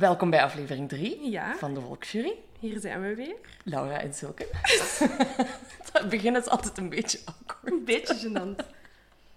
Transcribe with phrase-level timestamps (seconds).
[0.00, 1.54] Welkom bij aflevering 3 Ja.
[1.56, 2.32] van de Volksjury.
[2.58, 3.34] Hier zijn we weer.
[3.64, 4.46] Laura en Zulke.
[5.92, 7.72] Het begin is altijd een beetje awkward.
[7.74, 8.66] Een beetje gênant.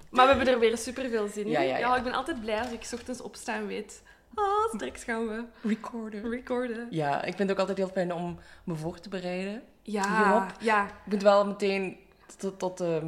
[0.09, 1.51] Maar we hebben er weer super veel zin in.
[1.51, 1.95] Ja, ja, ja.
[1.95, 4.01] ik ben altijd blij als ik 's ochtends opsta en weet...
[4.35, 6.29] Ah, straks gaan we Recorden.
[6.29, 6.87] recorden.
[6.89, 9.63] Ja, ik vind het ook altijd heel fijn om me voor te bereiden.
[9.81, 10.51] Ja, Hierop.
[10.59, 10.85] ja.
[10.85, 11.97] Ik moet wel meteen
[12.37, 13.07] tot, tot ehm,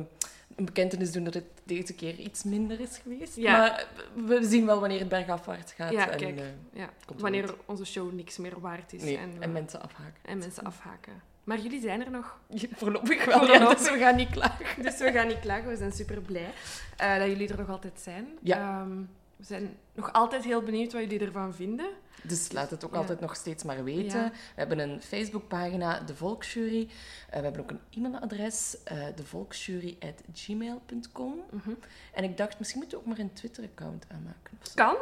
[0.56, 3.36] een bekentenis doen dat het deze keer iets minder is geweest.
[3.36, 3.58] Ja.
[3.58, 3.88] Maar
[4.26, 5.92] we zien wel wanneer het bergafwaarts gaat.
[5.92, 6.40] Ja, en, kijk.
[6.40, 6.90] eh, ja.
[7.18, 9.02] Wanneer onze show niks meer waard is.
[9.04, 10.14] nee, en, en, we- mensen afhaken.
[10.26, 11.14] en mensen afhaken.
[11.44, 12.40] Maar jullie zijn er nog.
[12.72, 13.78] Voorlopig wel, Voorlopig.
[13.78, 14.84] dus we gaan niet klagen.
[14.84, 15.68] Dus we gaan niet klagen.
[15.70, 16.50] We zijn super blij
[16.98, 18.28] eh, dat jullie er nog altijd zijn.
[18.42, 18.58] Ja.
[18.82, 18.98] Ehm,
[19.36, 21.88] we zijn nog altijd heel benieuwd wat jullie ervan vinden.
[22.22, 22.98] Dus laat het ook Ja.
[22.98, 24.20] altijd nog steeds maar weten.
[24.20, 24.30] Ja.
[24.30, 26.90] We hebben een Facebookpagina, De Volksjury.
[27.30, 31.42] Eh, we hebben ook een e-mailadres, eh devolksjury.gmail.com.
[31.52, 31.70] Mhm.
[32.14, 34.58] En ik dacht, misschien moeten we ook maar een Twitter-account aanmaken.
[34.74, 34.98] Kan.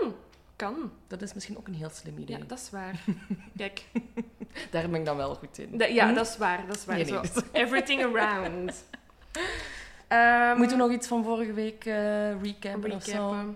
[0.55, 0.91] Kan.
[1.07, 2.37] Dat is misschien ook een heel slim idee.
[2.37, 3.03] Ja, dat is waar.
[3.57, 3.85] Kijk,
[4.71, 5.77] Daar ben ik dan wel goed in.
[5.77, 6.13] Da- ja, Hm?
[6.15, 6.67] dat is waar.
[6.67, 6.95] Dat is waar.
[6.95, 8.73] Nee, nee, Zo, everything around.
[10.07, 13.55] Ehm, Moeten we nog iets van vorige week eh recappen of zo?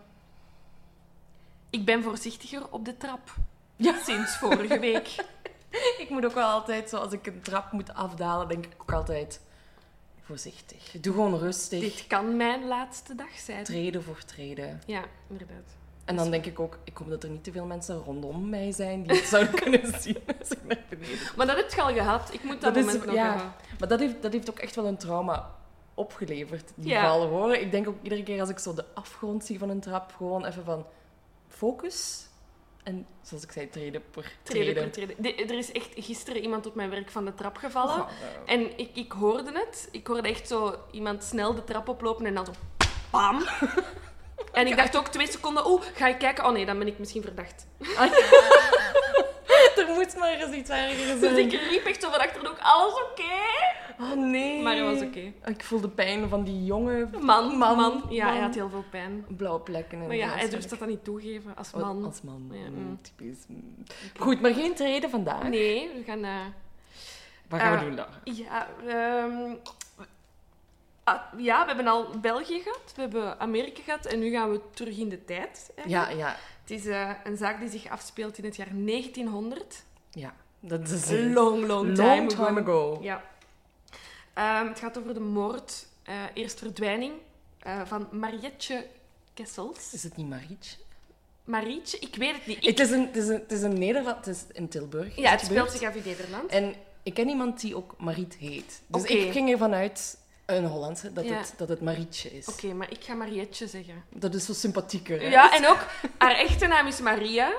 [1.78, 3.36] Ik ben voorzichtiger op de trap.
[3.76, 3.96] Ja.
[4.04, 5.16] Sinds vorige week.
[6.04, 8.92] Ik moet ook wel altijd, zo, als ik een trap moet afdalen, denk ik ook
[8.94, 9.42] altijd
[10.22, 10.92] voorzichtig.
[11.02, 11.80] Doe gewoon rustig.
[11.80, 13.64] Dit kan mijn laatste dag zijn.
[13.64, 14.82] Treden voor treden.
[14.86, 15.76] Ja, inderdaad.
[16.06, 18.72] En dan denk ik ook, ik hoop dat er niet te veel mensen rondom mij
[18.72, 21.94] zijn die het zouden kunnen zien als ik naar beneden Maar dat heb je al
[21.94, 22.34] gehad.
[22.34, 23.30] Ik moet dat, Dat is- moment nog ja.
[23.30, 23.52] hebben.
[23.80, 25.56] Maar dat heeft, dat heeft ook echt wel een trauma
[25.94, 27.08] opgeleverd, die Ja.
[27.10, 27.62] vallen horen.
[27.62, 30.46] Ik denk ook iedere keer als ik zo de afgrond zie van een trap, gewoon
[30.46, 30.86] even van
[31.58, 32.26] focus.
[32.84, 34.84] En zoals ik zei, treden per Treden treden.
[34.84, 35.24] per treden.
[35.24, 38.00] De- er is echt gisteren iemand op mijn werk van de trap gevallen.
[38.00, 38.08] Oh,
[38.46, 39.88] En ik, ik hoorde het.
[39.92, 42.52] Ik hoorde echt zo iemand snel de trap oplopen en dan zo...
[43.10, 43.44] Bam!
[44.52, 45.68] En ik dacht ook twee seconden...
[45.68, 46.46] Oeh, ga ik kijken?
[46.46, 47.68] Oh nee, dan ben ik misschien verdacht.
[49.78, 51.38] er moet maar eens iets erger Dus zijn.
[51.38, 52.58] ik riep echt zo van achter ook...
[52.60, 53.24] Alles oké?
[54.00, 54.62] Oh nee.
[54.64, 55.34] Maar het was oké.
[55.46, 58.34] Ik voel de pijn van die jonge Man, man, Man, Ja, man.
[58.34, 59.26] hij had heel veel pijn.
[59.38, 60.02] blauwe plekken.
[60.02, 62.04] En Maar ja, hij durft dat dan niet toegeven als Oh, man.
[62.06, 62.50] Als man.
[62.52, 63.38] Ja, Mm, typisch.
[63.48, 63.84] Mm.
[64.20, 65.44] Goed, maar geen treden vandaag.
[65.50, 66.54] Nee, we gaan...
[67.50, 68.06] Wat gaan we Eh, doen dan?
[68.24, 69.54] ja, ehm,
[71.04, 72.94] ah, ja, we hebben al België gehad.
[72.96, 74.06] We hebben Amerika gehad.
[74.06, 75.72] En nu gaan we terug in de tijd.
[75.76, 76.12] eigenlijk.
[76.12, 79.84] Ja, ja, Het is eh, een zaak die zich afspeelt in het jaar 1900.
[80.12, 80.34] ja.
[80.60, 82.98] Dat is Long, long, long time, time ago.
[83.02, 83.24] Ja.
[84.38, 87.14] Ehm, het gaat over de moord, eh, eerst verdwijning,
[87.60, 88.86] eh, van Marietje
[89.34, 89.94] Kessels.
[89.94, 90.78] Is het niet Marietje?
[91.44, 92.00] Marietje?
[92.00, 92.58] Ik weet het niet.
[92.58, 95.16] Ik- Het is een, het is een, het is een Nederland, het is in Tilburg.
[95.16, 96.50] ja, het speelt zich af in Nederland.
[96.52, 98.82] En ik ken iemand die ook Mariet heet.
[98.88, 101.38] Dus ik ging ervan uit, een Hollandse, dat, Ja.
[101.38, 102.48] het, dat het Marietje is.
[102.48, 104.04] Oké, maar ik ga Marietje zeggen.
[104.10, 105.22] Dat is zo sympathieker.
[105.22, 105.28] hè?
[105.28, 105.86] Ja, en ook,
[106.18, 107.54] haar echte naam is Maria.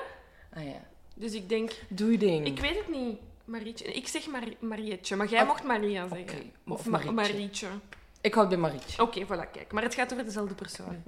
[0.53, 0.81] Ah ja.
[1.13, 2.45] Dus ik denk, Doe je ding.
[2.47, 3.17] ik weet het niet.
[3.49, 3.85] Marietje.
[3.85, 6.51] Ik zeg Mar Marietje, maar jij mocht Maria zeggen.
[6.67, 7.67] Of Of, Ma- Marietje.
[8.21, 9.01] Ik houd bij Marietje.
[9.01, 9.71] Oké, voilà, kijk.
[9.71, 11.03] Maar het gaat over dezelfde persoon.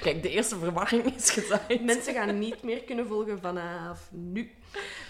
[0.00, 1.84] Kijk, de eerste verwarring is gezaaid.
[1.84, 4.50] Mensen gaan niet meer kunnen volgen vanaf nu.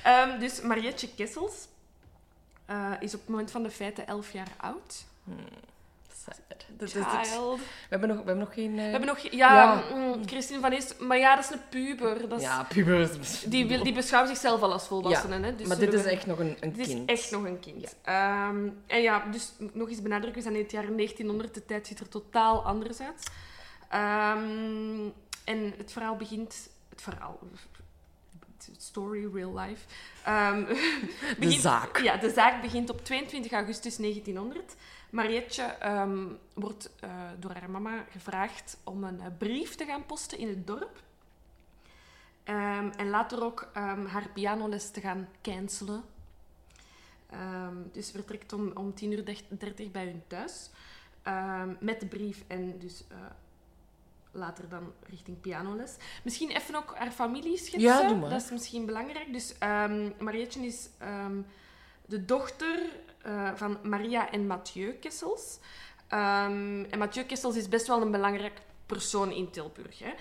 [0.04, 1.68] Ehm, dus Marietje Kessels
[2.66, 5.04] eh, is op het moment van de feiten 11 jaar oud.
[6.24, 6.40] Sad.
[6.76, 6.94] Dat is.
[6.94, 7.56] We
[7.88, 8.70] hebben nog, we hebben nog geen...
[8.70, 9.18] eh, We hebben nog...
[9.18, 9.82] Ja, Ja.
[9.94, 10.96] mm, Christine van Is...
[10.98, 12.28] Maar ja, dat is een puber.
[12.28, 13.40] Dat is, Ja, pubers.
[13.46, 15.40] die, wil, die beschouwt zichzelf al als volwassene.
[15.46, 15.56] Hè?
[15.56, 17.08] Dus maar dit is echt nog een, een Dit is kind.
[17.10, 17.96] echt nog een kind.
[18.02, 21.54] Ehm, en ja, dus nog eens benadrukken, we zijn in het jaar 1900.
[21.54, 23.30] De tijd ziet er totaal anders uit.
[23.88, 25.08] Ehm,
[25.44, 26.68] en het verhaal begint...
[26.88, 27.38] Het verhaal...
[28.76, 29.86] story, real life.
[30.24, 30.64] Ehm,
[31.40, 31.98] De zaak.
[31.98, 34.74] Ja, de zaak begint op 22 augustus 1900.
[35.10, 40.38] Marietje ehm, wordt eh, door haar mama gevraagd om een eh, brief te gaan posten
[40.38, 41.02] in het dorp.
[42.44, 43.68] Ehm, en later ook
[44.06, 46.02] haar pianoles te gaan cancelen.
[47.92, 50.70] Dus vertrekt om, om 10 uur 30 bij hun thuis.
[51.80, 53.16] Met de brief en dus eh,
[54.32, 55.96] later dan richting pianoles.
[56.24, 57.80] Misschien even ook haar familie schetsen.
[57.80, 58.30] Ja, doe maar.
[58.30, 59.32] Dat is misschien belangrijk.
[59.32, 61.40] Dus ehm Marietje is ehm,
[62.06, 62.78] de dochter
[63.22, 65.58] eh, van Maria en Mathieu Kessels.
[66.08, 68.60] Ehm, en Mathieu Kessels is best wel een belangrijk
[68.94, 69.98] persoon in Tilburg.
[69.98, 70.08] Hè.
[70.08, 70.14] Eh,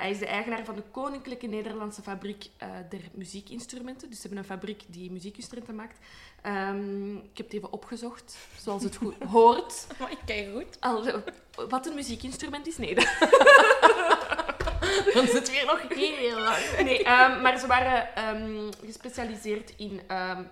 [0.00, 4.08] hij is de eigenaar van de Koninklijke Nederlandse Fabriek eh, der Muziekinstrumenten.
[4.08, 5.98] Dus ze hebben een fabriek die muziekinstrumenten maakt.
[6.42, 9.86] Ehm, ik heb het even opgezocht, zoals het goed hoort.
[9.98, 10.80] Maar ik kijk goed.
[10.80, 11.22] Al,
[11.68, 12.94] wat een muziekinstrument is, nee.
[15.14, 16.56] Dan zit weer nog heel lang.
[16.84, 20.00] nee ehm, maar ze waren ehm, gespecialiseerd in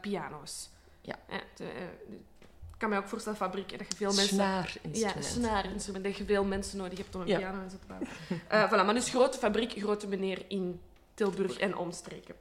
[0.01, 0.69] piano's.
[1.01, 1.15] Ja.
[1.29, 1.71] Eh, de, eh,
[2.09, 2.36] de-
[2.77, 4.37] ik kan me ook voorstellen, fabriek, dat je veel mensen...
[4.37, 5.25] Ja, Snaarinstrument.
[5.25, 6.05] snaarinstrument.
[6.05, 7.39] Dat je veel mensen nodig hebt om een Ja.
[7.39, 8.09] piano en zo te bouwen.
[8.49, 10.81] Eh, voilà, maar dus grote fabriek, grote meneer in
[11.15, 12.35] Tilburg en omstreken.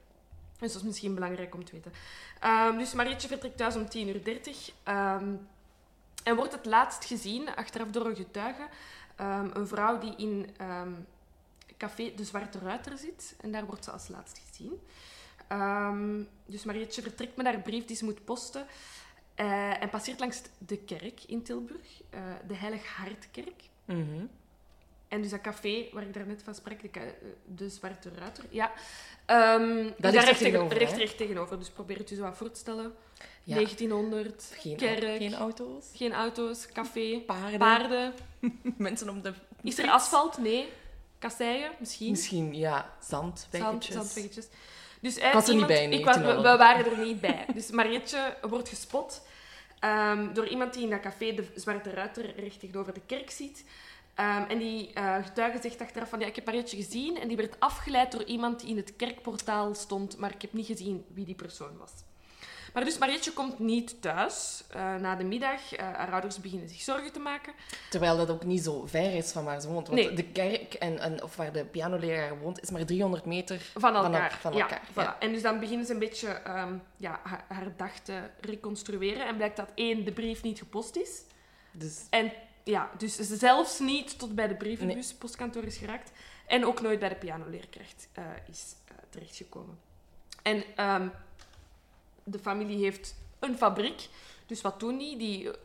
[0.59, 1.91] Dus dat is misschien belangrijk om te weten.
[2.39, 4.23] Ehm, dus Marietje vertrekt thuis om 10.30 uur.
[4.23, 5.33] 30, ehm,
[6.23, 8.67] en wordt het laatst gezien, achteraf door een getuige,
[9.15, 10.55] ehm, een vrouw die in
[11.77, 13.35] café De Zwarte Ruiter zit.
[13.41, 14.79] En daar wordt ze als laatst gezien.
[16.45, 18.65] Dus Marietje vertrekt met haar brief die ze moet posten.
[19.35, 23.63] Eh, en passeert langs de kerk in Tilburg, eh, de Heilig Hartkerk.
[23.85, 24.25] Mhm.
[25.07, 27.13] En dus dat café waar ik daarnet van sprak, de, ka-
[27.55, 28.71] de Zwarte Ruiter, ja.
[28.75, 31.57] Is daar ligt er recht, tegenover, tegen, recht, tegenover.
[31.59, 32.93] Dus probeer het je zo wat voor te stellen.
[33.43, 33.55] Ja.
[33.55, 35.85] 1900, Geen, kerk, geen geen, auto's.
[36.11, 37.59] auto's, café, Paarden.
[37.59, 38.13] paarden.
[38.77, 39.33] Mensen op de
[39.63, 40.37] Is er asfalt?
[40.37, 40.69] Nee.
[41.19, 41.71] Kasseien?
[41.79, 42.09] Misschien.
[42.11, 42.93] Misschien, ja.
[43.01, 43.47] Zand,
[43.79, 44.47] zandweggetjes.
[45.05, 46.51] Dus Ik was er niet bij ik was, we, 1900.
[46.51, 47.45] we waren er niet bij.
[47.53, 49.21] Dus Marietje wordt gespot
[49.79, 53.65] ehm, door iemand die in dat café de Zwarte Ruiter recht tegenover de kerk ziet.
[54.15, 57.37] Ehm, en die eh, getuige zegt achteraf van, ja, ik heb Marietje gezien en die
[57.37, 61.25] werd afgeleid door iemand die in het kerkportaal stond, maar ik heb niet gezien wie
[61.25, 61.91] die persoon was.
[62.75, 65.73] Maar dus Marietje komt niet thuis eh, na de middag.
[65.75, 67.53] Eh, haar ouders beginnen zich zorgen te maken.
[67.89, 69.87] Terwijl dat ook niet zo ver is van waar ze woont.
[69.87, 70.13] Want Nee.
[70.13, 74.31] de kerk, en, en, of waar de pianoleraar woont, is maar 300 meter Van elkaar.
[74.31, 75.15] Van, van Ja, elkaar.
[75.15, 75.17] voilà.
[75.19, 79.27] En dus dan beginnen ze een beetje ehm, ja, haar, haar dag te reconstrueren.
[79.27, 81.21] En blijkt dat één, de brief niet gepost is.
[81.71, 82.31] Dus En
[82.63, 86.11] ja, dus ze zelfs niet tot bij de brievenbus, postkantoor is geraakt.
[86.47, 88.75] En ook nooit bij de pianoleerkracht eh, is
[89.09, 89.79] terechtgekomen.
[90.41, 91.07] En ehm,
[92.25, 94.07] de familie heeft een fabriek.
[94.45, 95.17] Dus wat doen die?
[95.17, 95.55] Die eh,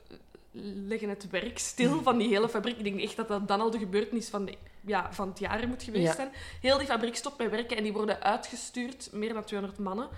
[0.86, 2.76] leggen het werk stil van die hele fabriek.
[2.76, 5.68] Ik denk echt dat dat dan al de gebeurtenis van, de, ja, van het jaar
[5.68, 6.14] moet geweest Ja.
[6.14, 6.32] zijn.
[6.60, 10.08] Heel die fabriek stopt met werken en die worden uitgestuurd, meer dan 200 mannen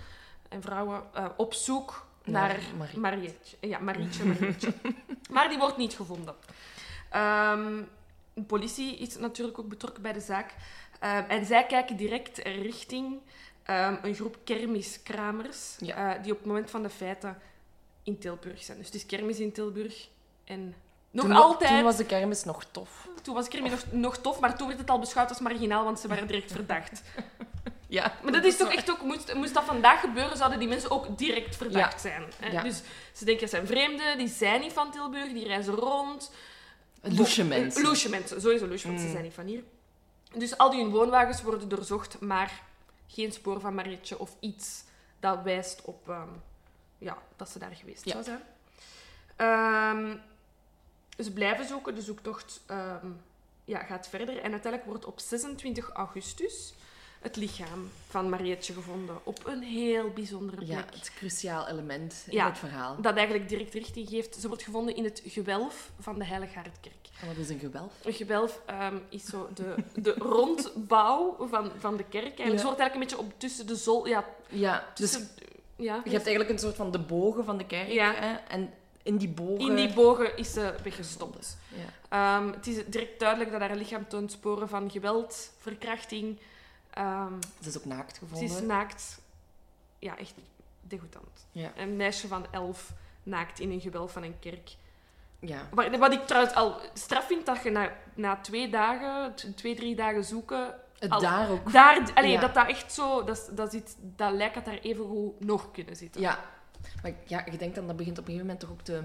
[0.49, 2.99] en vrouwen, eh, op zoek Naar naar, Marie.
[2.99, 3.57] Marietje.
[3.59, 4.73] Ja, Marietje, Marietje.
[5.33, 6.35] maar die wordt niet gevonden.
[7.09, 7.81] Ehm,
[8.33, 10.55] de politie is natuurlijk ook betrokken bij de zaak.
[10.99, 13.19] Ehm, en zij kijken direct richting
[13.63, 16.15] ehm, een groep kermiskramers, Ja.
[16.15, 17.37] eh, die op het moment van de feiten
[18.03, 18.77] in Tilburg zijn.
[18.77, 20.07] Dus het is kermis in Tilburg.
[20.43, 20.75] En
[21.11, 21.69] nog toen, altijd...
[21.71, 23.07] Toen was de kermis nog tof.
[23.21, 25.99] Toen was kermis nog, nog tof, maar toen werd het al beschouwd als marginaal, want
[25.99, 27.01] ze waren direct verdacht.
[27.87, 29.01] Ja, Maar dat is toch echt ook...
[29.01, 31.99] Moest, moest dat vandaag gebeuren, zouden die mensen ook direct verdacht Ja.
[31.99, 32.23] zijn.
[32.39, 32.51] Hè?
[32.51, 32.61] Ja.
[32.61, 32.81] Dus
[33.13, 36.31] ze denken, dat zijn vreemden, die zijn niet van Tilburg, die reizen rond.
[37.01, 37.81] Loesje mensen.
[37.83, 39.11] Loesje mensen, sowieso loesje, want ze Mm.
[39.11, 39.63] zijn niet van hier.
[40.35, 42.61] Dus al die hun woonwagens worden doorzocht, maar
[43.07, 44.83] geen spoor van Marietje of iets
[45.19, 46.29] dat wijst op ehm,
[46.97, 48.11] ja, dat ze daar geweest Ja.
[48.11, 48.41] zou zijn.
[49.35, 50.17] Ehm,
[51.23, 53.07] ze blijven zoeken, de zoektocht ehm,
[53.65, 54.37] ja, gaat verder.
[54.37, 56.73] En uiteindelijk wordt op 26 augustus
[57.23, 60.69] het lichaam van Marietje gevonden op een heel bijzondere plek.
[60.69, 62.45] Ja, het cruciaal element in Ja.
[62.49, 63.01] het verhaal.
[63.01, 64.35] Dat eigenlijk direct richting geeft.
[64.35, 66.95] Ze wordt gevonden in het gewelf van de Heilig Hartkerk.
[67.21, 67.93] En wat is een gewelf?
[68.03, 72.23] Een gewelf ehm, is zo de, de rondbouw van, van de kerk.
[72.23, 72.51] Eigenlijk.
[72.53, 72.57] Ja.
[72.57, 74.07] Ze wordt eigenlijk een beetje op tussen de zol...
[74.07, 75.29] Ja, Ja, dus tussen...
[75.75, 77.87] ja, je hebt eigenlijk een soort van de bogen van de kerk.
[77.91, 78.13] Ja.
[78.13, 78.33] Hè?
[78.47, 79.59] En in die bogen...
[79.59, 81.57] in die bogen is ze weggestopt.
[81.69, 82.37] Ja.
[82.39, 86.37] Ehm, het is direct duidelijk dat haar lichaam toont sporen van geweld, verkrachting.
[86.93, 88.57] Ehm, Ze is ook naakt ze gevonden.
[88.57, 89.21] is naakt.
[89.99, 90.33] Ja, echt
[90.81, 91.45] degoutant.
[91.51, 91.71] Ja.
[91.75, 92.91] Een meisje van elf
[93.23, 94.75] naakt in een gewelf van een kerk.
[95.39, 95.67] ja.
[95.71, 99.95] Wat, wat ik trouwens al straf vind, dat je na, na twee dagen, twee, drie
[99.95, 101.71] dagen zoeken, Het Al- daar ook.
[101.71, 102.39] daar, allee, Ja.
[102.39, 105.95] dat dat echt zo, dat, dat, zit, dat lijkt dat daar even goed nog kunnen
[105.95, 106.21] zitten.
[106.21, 106.39] Ja.
[107.01, 109.03] Maar ja, je denkt dan, dat begint op een gegeven moment toch ook te,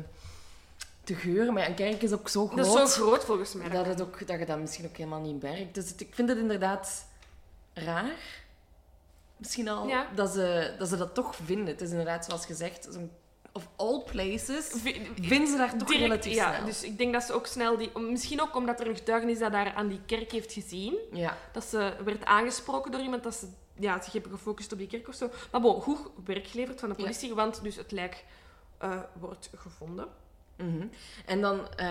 [1.04, 1.54] te geuren.
[1.54, 2.56] Maar een kerk is ook zo groot...
[2.56, 3.68] Dat is zo groot volgens mij.
[3.68, 5.74] dat, het ook, dat je dat misschien ook helemaal niet merkt.
[5.74, 7.06] Dus het- ik vind het inderdaad
[7.84, 8.10] raar.
[9.36, 10.06] misschien al, Ja.
[10.14, 11.66] dat, ze, dat ze dat toch vinden.
[11.66, 13.10] Het is inderdaad, zoals gezegd, zo'n-
[13.52, 16.54] of all places, Vi- vinden ze daar toch Direct, relatief ja.
[16.54, 16.64] snel.
[16.66, 17.98] Dus ik denk dat ze ook snel die...
[17.98, 20.96] Misschien ook omdat er een getuige is dat daar aan die kerk heeft gezien.
[21.12, 21.36] Ja.
[21.52, 23.46] Dat ze werd aangesproken door iemand dat ze
[23.78, 25.30] ja, zich hebben gefocust op die kerk of zo.
[25.52, 28.24] Maar bon, goed werk geleverd van de politie, want dus het lijk
[28.78, 30.08] eh, wordt gevonden.
[30.58, 30.86] Mhm.
[31.26, 31.88] En dan eh,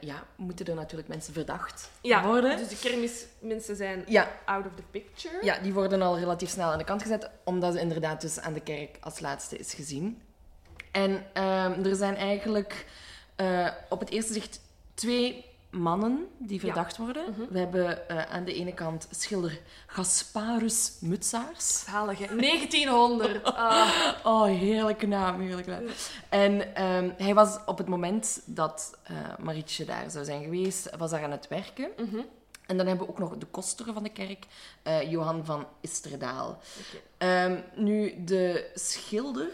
[0.00, 2.56] ja, moeten er natuurlijk mensen verdacht Ja, worden.
[2.56, 5.38] dus de kermismensen zijn Ja, out of the picture.
[5.44, 8.52] ja, die worden al relatief snel aan de kant gezet, omdat ze inderdaad dus aan
[8.52, 10.22] de kerk als laatste is gezien.
[10.92, 12.86] En ehm, er zijn eigenlijk
[13.36, 14.60] eh, op het eerste zicht
[14.94, 15.44] twee
[15.78, 17.24] mannen die verdacht worden.
[17.30, 17.52] Mhm.
[17.52, 21.84] We hebben eh, aan de ene kant schilder Gasparus Mutsaars.
[21.84, 22.36] Zalig, hè?
[22.36, 23.44] 1900.
[23.56, 23.88] Ah.
[24.24, 25.84] Oh, heerlijke naam, heerlijke naam.
[26.28, 31.10] En ehm, hij was op het moment dat eh Marietje daar zou zijn geweest, was
[31.10, 31.90] daar aan het werken.
[31.96, 32.20] Mhm.
[32.66, 34.46] En dan hebben we ook nog de koster van de kerk,
[34.82, 36.60] eh, Johan van Isterdaal.
[37.18, 39.48] Ehm, nu, de schilder,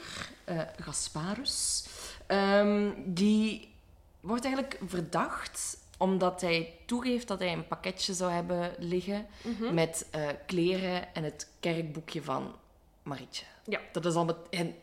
[0.77, 1.87] Gasparus,
[2.27, 3.75] ehm, die
[4.21, 9.75] wordt eigenlijk verdacht omdat hij toegeeft dat hij een pakketje zou hebben liggen Mhm.
[9.75, 12.55] met eh, kleren en het kerkboekje van
[13.03, 13.45] Marietje.
[13.65, 13.81] Ja.
[13.93, 14.37] Dat is al met...
[14.51, 14.75] En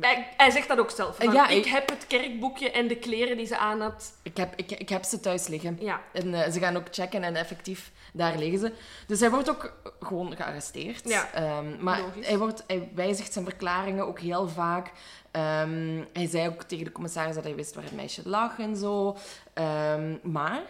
[0.00, 1.16] Hij, hij zegt dat ook zelf.
[1.16, 4.12] van, Ja, ik ik- heb het kerkboekje en de kleren die ze aan had.
[4.22, 5.76] ik, heb, ik, ik heb ze thuis liggen.
[5.80, 6.00] Ja.
[6.12, 8.72] En eh, ze gaan ook checken en effectief, daar liggen ze.
[9.06, 11.08] Dus hij wordt ook gewoon gearresteerd.
[11.08, 12.26] Ja, Ehm, maar logisch.
[12.26, 14.90] hij, wordt, hij wijzigt zijn verklaringen ook heel vaak.
[15.32, 18.76] Ehm, hij zei ook tegen de commissaris dat hij wist waar het meisje lag en
[18.76, 19.16] zo.
[19.52, 20.62] Ehm, maar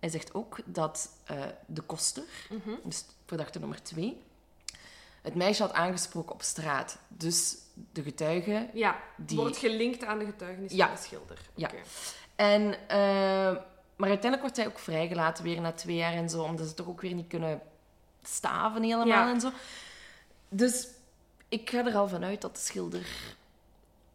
[0.00, 2.70] hij zegt ook dat eh, de koster, Mhm.
[2.84, 4.22] dus verdachte nummer twee,
[5.22, 6.98] het meisje had aangesproken op straat.
[7.08, 7.56] Dus
[7.92, 10.86] de getuige Ja, Die- wordt gelinkt aan de getuigenis Ja.
[10.86, 11.38] van de schilder.
[11.54, 11.70] Ja.
[12.36, 12.98] En, eh,
[13.96, 16.86] maar uiteindelijk wordt hij ook vrijgelaten weer na twee jaar en zo, omdat ze toch
[16.88, 17.60] ook weer niet kunnen
[18.22, 19.30] staven helemaal Ja.
[19.32, 19.50] en zo.
[20.48, 20.86] Dus
[21.48, 23.06] ik ga er al vanuit dat de schilder...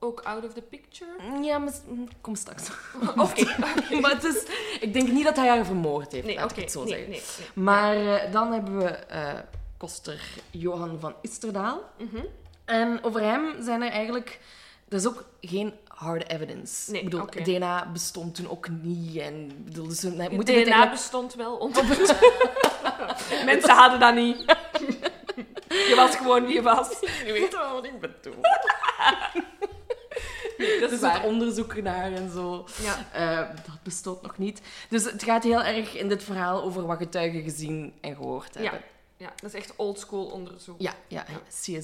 [0.03, 1.11] Ook out of the picture?
[1.41, 1.73] Ja, maar
[2.21, 2.69] kom straks.
[3.17, 3.55] Oké.
[4.01, 4.43] maar het is,
[4.79, 7.09] ik denk niet dat hij haar vermoord heeft, Nee, laat ik het zo nee, zeggen.
[7.09, 7.65] nee, nee.
[7.65, 9.33] Maar eh, dan hebben we eh,
[9.77, 11.81] koster Johan van Isterdaal.
[11.97, 12.25] Mhm.
[12.65, 14.39] En over hem zijn er eigenlijk...
[14.89, 16.91] Er is ook geen harde evidence.
[16.91, 17.25] Nee, ik bedoel.
[17.43, 19.17] DNA bestond toen ook niet.
[19.17, 21.55] En, ik bedoel, dus moeten dit DNA eigenlijk- bestond wel.
[21.65, 21.85] onder-
[23.45, 24.55] Mensen hadden dat niet.
[25.67, 26.99] Je was gewoon wie je was.
[27.25, 28.41] Je weet wel wat ik bedoel.
[30.79, 31.23] Dat Dus is het waar.
[31.25, 33.05] onderzoek naar en zo, Ja.
[33.13, 34.61] eh, dat bestond nog niet.
[34.89, 38.81] Dus het gaat heel erg in dit verhaal over wat getuigen gezien en gehoord hebben.
[39.17, 40.75] ja, dat is echt oldschool onderzoek.
[40.81, 41.75] Ja, ja, CSI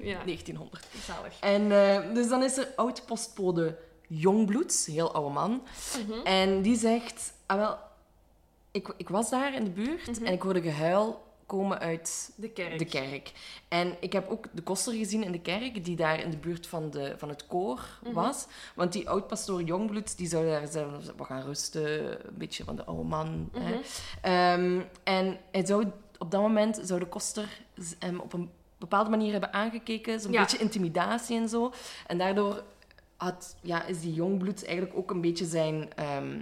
[0.00, 0.24] Ja.
[0.24, 0.86] 1900.
[1.04, 1.34] Zalig.
[1.40, 3.76] En eh, dus dan is er oud-postbode
[4.12, 5.62] Jongbloed, heel oude man.
[6.08, 6.20] Mhm.
[6.26, 7.78] En die zegt, ah wel,
[8.70, 10.24] ik, ik was daar in de buurt Mhm.
[10.26, 12.78] en ik hoorde gehuil komen uit De kerk.
[12.78, 13.32] de kerk.
[13.68, 16.66] En ik heb ook de koster gezien in de kerk, die daar in de buurt
[16.66, 18.12] van, de, van het koor Mhm.
[18.14, 18.46] was.
[18.74, 22.84] Want die oud-pastoor Jongbloed, die zou daar zelf wat gaan rusten, een beetje van de
[22.84, 23.50] oude man.
[23.52, 23.70] hè.
[23.70, 23.78] Mhm.
[24.20, 25.86] Ehm, en hij zou,
[26.18, 27.60] op dat moment zou de koster
[27.98, 30.40] hem op een bepaalde manier hebben aangekeken, zo'n Ja.
[30.40, 31.72] beetje intimidatie en zo.
[32.06, 32.62] En daardoor
[33.16, 36.38] had, ja, is die Jongbloed eigenlijk ook een beetje zijn ehm,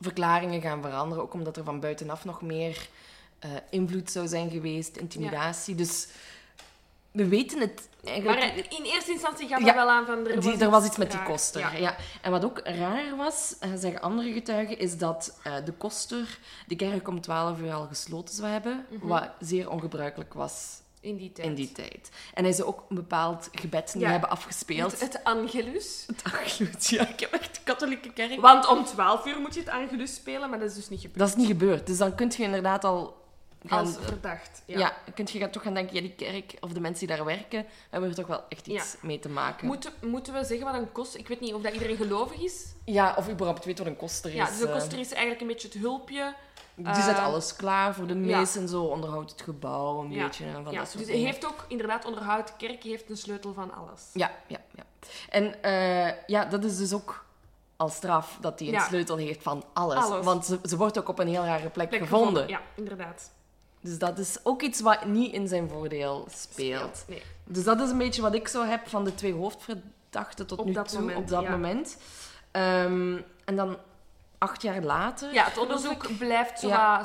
[0.00, 2.88] verklaringen gaan veranderen, ook omdat er van buitenaf nog meer
[3.40, 5.74] eh, invloed zou zijn geweest, intimidatie.
[5.74, 6.06] Dus
[7.10, 8.38] we weten het eigenlijk...
[8.40, 10.26] Maar eh, in eerste instantie Ja, er wel aan van...
[10.26, 11.60] Er Die, was, er was iets met die koster.
[11.60, 11.72] Ja.
[11.72, 11.96] Ja.
[12.22, 17.08] En wat ook raar was, eh, zeggen andere getuigen, is dat de koster de kerk
[17.08, 18.86] om 12 uur al gesloten zou hebben.
[18.90, 19.06] Mhm.
[19.06, 21.46] Wat zeer ongebruikelijk was In die tijd.
[21.48, 22.10] in die tijd.
[22.34, 24.10] En hij zou ook een bepaald gebed niet Ja.
[24.10, 24.90] hebben afgespeeld.
[25.00, 26.06] Het, het Angelus.
[26.22, 28.40] Ach, goed, ja, ik heb echt de katholieke kerk.
[28.40, 31.18] Want om 12 uur moet je het Angelus spelen, maar dat is dus niet gebeurd.
[31.18, 31.86] Dat is niet gebeurd.
[31.86, 33.18] Dus dan kun je inderdaad al
[33.66, 33.78] gaan...
[33.86, 34.62] Als verdacht.
[34.64, 34.78] Ja.
[34.78, 34.92] ja.
[35.14, 38.10] kun je toch gaan denken, ja, die kerk of de mensen die daar werken, hebben
[38.10, 39.66] er toch wel echt iets mee te maken.
[39.66, 41.20] Moeten, moeten we zeggen wat een koster...
[41.20, 42.66] Ik weet niet of dat iedereen gelovig is.
[42.84, 44.36] Ja, of überhaupt weet wat een koster is.
[44.36, 44.72] Ja, dus de eh.
[44.72, 46.34] koster is eigenlijk een beetje het hulpje.
[46.74, 48.38] Die zet Eh, alles klaar voor de ja.
[48.38, 51.06] mis en zo, onderhoudt het gebouw een Ja, beetje en van Ja, dat soort dus
[51.06, 51.26] hij dingen.
[51.32, 52.46] heeft ook inderdaad onderhoud.
[52.46, 54.02] De kerk heeft een sleutel van alles.
[54.12, 54.82] Ja, ja, ja.
[55.28, 57.24] En eh, ja, dat is dus ook
[57.76, 58.84] al straf dat hij een Ja.
[58.86, 60.04] sleutel heeft van alles.
[60.04, 60.24] Alles.
[60.24, 62.48] Want ze, ze wordt ook op een heel rare plek, Plek gevonden.
[62.48, 63.30] Ja, inderdaad.
[63.80, 67.04] Dus dat is ook iets wat niet in zijn voordeel speelt.
[67.08, 67.22] Nee.
[67.44, 70.64] Dus dat is een beetje wat ik zo heb van de twee hoofdverdachten tot Op
[70.66, 71.50] nu dat toe, moment, op dat ja.
[71.50, 71.96] moment.
[72.50, 73.76] Ehm, en dan
[74.38, 75.32] acht jaar later...
[75.34, 77.02] Ja, het onderzoek blijft zo Ja.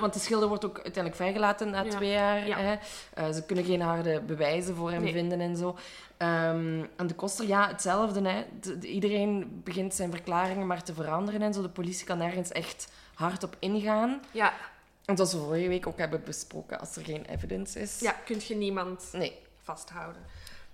[0.00, 1.90] want de schilder wordt ook uiteindelijk vrijgelaten na Ja.
[1.90, 2.46] twee jaar.
[2.46, 2.58] Ja.
[2.58, 2.74] Hè.
[3.14, 5.12] Eh, ze kunnen geen harde bewijzen voor hem Nee.
[5.12, 5.76] vinden en zo.
[6.16, 8.28] Ehm, en de koster, ja, hetzelfde.
[8.28, 8.44] Hè.
[8.60, 11.62] De- de- iedereen begint zijn verklaringen maar te veranderen en zo.
[11.62, 14.20] De politie kan nergens echt hard op ingaan.
[14.30, 14.52] Ja,
[15.04, 18.00] En zoals we vorige week ook hebben besproken, als er geen evidence is.
[18.00, 19.38] Ja, kun je niemand Nee.
[19.62, 20.22] vasthouden.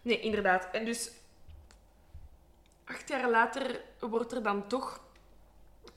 [0.03, 0.69] Nee, inderdaad.
[0.73, 1.11] En dus
[2.85, 5.01] acht jaar later wordt er dan toch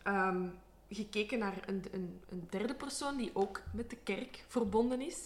[0.04, 0.42] ehm,
[0.90, 5.18] gekeken naar een, een, een derde persoon die ook met de kerk verbonden is.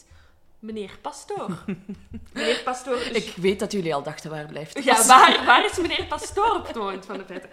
[0.60, 1.64] Meneer Pastoor.
[2.34, 2.98] meneer Pastoor...
[3.02, 4.84] Ik weet dat jullie al dachten, waar blijft het?
[4.84, 7.50] Ja, waar, waar is meneer Pastoor op het moment van de feiten?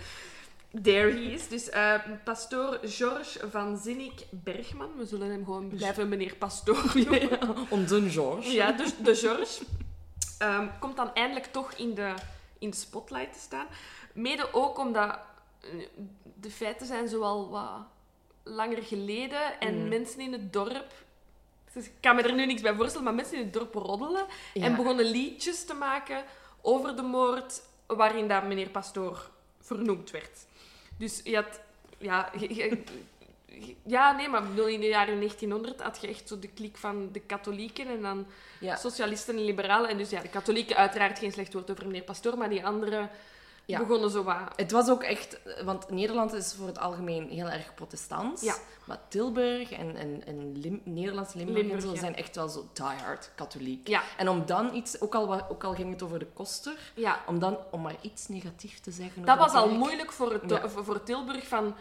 [0.82, 1.48] There he is.
[1.48, 4.90] Dus eh, pastoor Georges van Zinnik Bergman.
[4.96, 7.56] We zullen hem gewoon blijven meneer Pastoor noemen.
[7.70, 8.50] Onze George.
[8.52, 9.62] Ja, dus de George
[10.38, 12.14] ehm, komt dan eindelijk toch in de,
[12.58, 13.66] in de spotlight te staan.
[14.14, 15.18] Mede ook omdat
[15.60, 15.70] eh,
[16.40, 17.80] de feiten zijn zoal wat
[18.42, 19.88] langer geleden en Mm.
[19.88, 20.92] mensen in het dorp...
[21.72, 24.26] Dus ik kan me er nu niks bij voorstellen, maar mensen in het dorp roddelen
[24.54, 24.64] Ja.
[24.64, 26.24] en begonnen liedjes te maken
[26.62, 30.46] over de moord waarin dat meneer Pastoor vernoemd werd.
[31.02, 31.60] Dus je had...
[31.98, 32.82] Ja, je- je-
[33.86, 37.08] ja, nee, maar bedoel, in de jaren 1900 had je echt zo de kliek van
[37.12, 38.26] de katholieken en dan
[38.60, 38.76] Ja.
[38.76, 39.90] socialisten en liberalen.
[39.90, 43.10] En dus ja, de katholieken uiteraard geen slecht woord over meneer Pastoor, maar die anderen
[43.64, 43.78] Ja.
[43.78, 44.36] begonnen zo wat...
[44.56, 45.40] Het was ook echt...
[45.64, 48.42] Want Nederland is voor het algemeen heel erg protestants.
[48.42, 48.54] Ja.
[48.84, 52.00] Maar Tilburg en, en, en Lim, Nederlands Limburg, Limburg, en zo ja.
[52.00, 53.88] zijn echt wel zo diehard katholiek.
[53.88, 55.00] Ja, En om dan iets...
[55.00, 56.92] Ook al, ook al ging het over de koster...
[56.94, 57.22] ja.
[57.26, 61.02] Om dan om maar iets negatiefs te zeggen Dat was al moeilijk voor, het, voor
[61.02, 61.74] Tilburg van...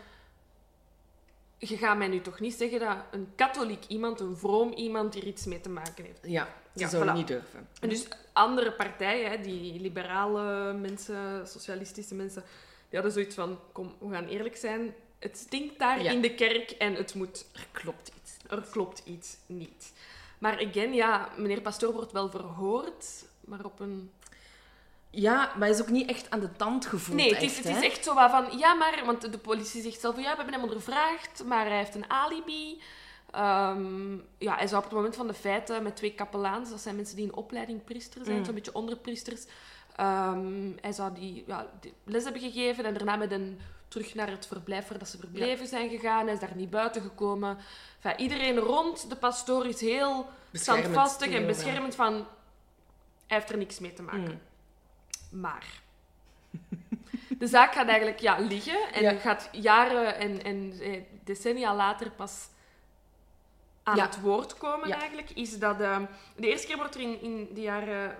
[1.58, 5.28] Je gaat mij nu toch niet zeggen dat een katholiek iemand, een vroom iemand, hier
[5.28, 6.20] iets mee te maken heeft.
[6.22, 7.18] Ja, ze Ja, zouden voilà.
[7.18, 7.68] niet durven.
[7.82, 12.44] En dus andere partijen, hè, die liberale mensen, socialistische mensen,
[12.90, 16.12] die hadden zoiets van, kom, we gaan eerlijk zijn, het stinkt daar Ja.
[16.12, 18.32] in de kerk en het moet, Er klopt iets.
[18.48, 19.92] er klopt iets niet.
[20.38, 23.06] Maar again, ja, meneer Pastoor wordt wel verhoord,
[23.46, 24.12] maar op een...
[25.10, 27.18] Ja, maar hij is ook niet echt aan de tand gevoeld.
[27.18, 30.00] Nee, het is, echt, het is echt zo van, ja maar, want de politie zegt
[30.00, 32.82] zelf, ja, we hebben hem ondervraagd, maar hij heeft een alibi.
[33.32, 36.96] Ehm, ja, hij zou op het moment van de feiten met twee kapelaans, dat zijn
[36.96, 38.46] mensen die in opleiding priester zijn, Mm.
[38.46, 39.46] zo'n beetje onderpriesters,
[39.96, 44.30] ehm, hij zou die ja, die les hebben gegeven en daarna met een terug naar
[44.30, 46.26] het verblijf waar dat ze verbleven zijn gegaan.
[46.26, 47.58] Hij is daar niet buiten gekomen.
[48.02, 52.14] Enfin, iedereen rond de pastoor is heel standvastig en beschermend van...
[53.28, 54.42] Hij heeft er niks mee te maken.
[55.32, 55.42] Mm.
[55.42, 55.82] Maar...
[57.40, 59.14] De zaak gaat eigenlijk ja, liggen en Ja.
[59.14, 62.48] gaat jaren en, en eh, decennia later pas
[63.84, 64.06] aan Ja.
[64.06, 65.00] het woord komen Ja.
[65.00, 65.30] eigenlijk.
[65.30, 65.82] Is dat...
[65.82, 65.98] eh,
[66.36, 68.16] de eerste keer wordt er in, in de jaren...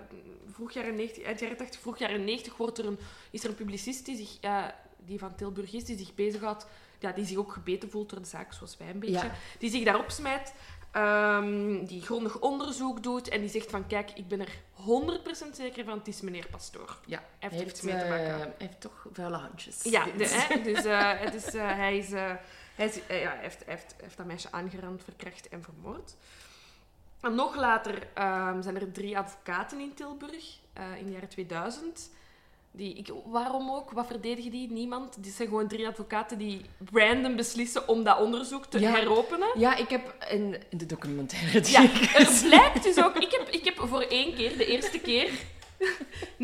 [0.52, 2.98] Vroeg jaren 90, eind jaren 80, vroeg jaren 90 wordt er een,
[3.30, 4.38] is er een publicist die, zich,
[4.96, 6.66] die van Tilburg is, die zich bezighoudt...
[6.98, 9.14] Ja, die zich ook gebeten voelt door de zaak, zoals wij een beetje.
[9.26, 9.32] Ja.
[9.58, 10.54] Die zich daarop smijt.
[10.90, 15.84] ehm, die grondig onderzoek doet en die zegt van kijk, ik ben er 100% zeker
[15.84, 16.98] van, het is meneer Pastoor.
[17.06, 18.24] Ja, Hij heeft er iets mee te eh, maken.
[18.38, 19.82] hij heeft toch vuile handjes.
[19.82, 22.10] Ja, de, hè, dus eh, het is, eh, hij, is,
[22.90, 26.14] hij, eh, ja, hij, heeft, heeft, heeft dat meisje aangerand, verkracht en vermoord.
[27.20, 32.10] En nog later ehm, zijn er drie advocaten in Tilburg, eh, in de jaren 2000.
[32.74, 33.90] Die, ik, waarom ook?
[33.90, 34.70] Wat verdedigen die?
[34.72, 35.24] Niemand.
[35.24, 38.90] Dit zijn gewoon drie advocaten die random beslissen om dat onderzoek te Ja.
[38.90, 39.48] heropenen.
[39.58, 41.82] Ja, ik heb in, de documentaire die Ja,
[42.14, 43.16] er blijkt dus ook...
[43.16, 45.30] Ik heb, ik heb voor één keer, de eerste keer,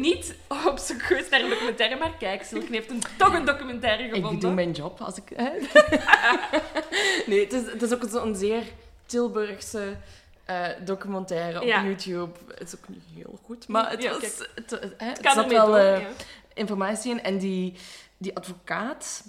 [0.00, 0.34] niet
[0.66, 4.32] op zoek geweest naar een documentaire, maar kijk, Silke heeft een, toch een documentaire gevonden.
[4.32, 5.30] Ik doe mijn job als ik.
[7.26, 8.62] nee, het is, het is ook zo'n zeer
[9.06, 9.96] Tilburgse
[10.44, 11.84] eh, documentaire op Ja.
[11.84, 12.30] YouTube.
[12.54, 14.50] Het is ook niet heel goed, maar het, Ja, was, kijk.
[14.54, 16.08] het, het, hè, het zat wel eh, ja.
[16.54, 17.22] informatie in.
[17.22, 17.74] En die,
[18.16, 19.22] die advocaat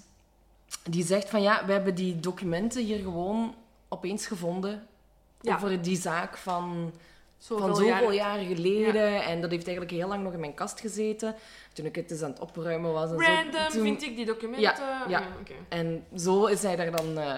[0.89, 3.55] die zegt van ja, we hebben die documenten hier gewoon
[3.87, 4.87] opeens gevonden.
[5.43, 6.93] Over die zaak van
[7.39, 8.45] Zoveel van zoveel jaren.
[8.45, 9.23] geleden.
[9.23, 11.35] En dat heeft eigenlijk heel lang nog in mijn kast gezeten.
[11.73, 13.11] Toen ik het eens aan het opruimen was.
[13.11, 14.61] En Random zo, toen- vind ik die documenten.
[14.61, 15.23] Ja, ja.
[15.69, 17.33] En zo is hij daar dan eh,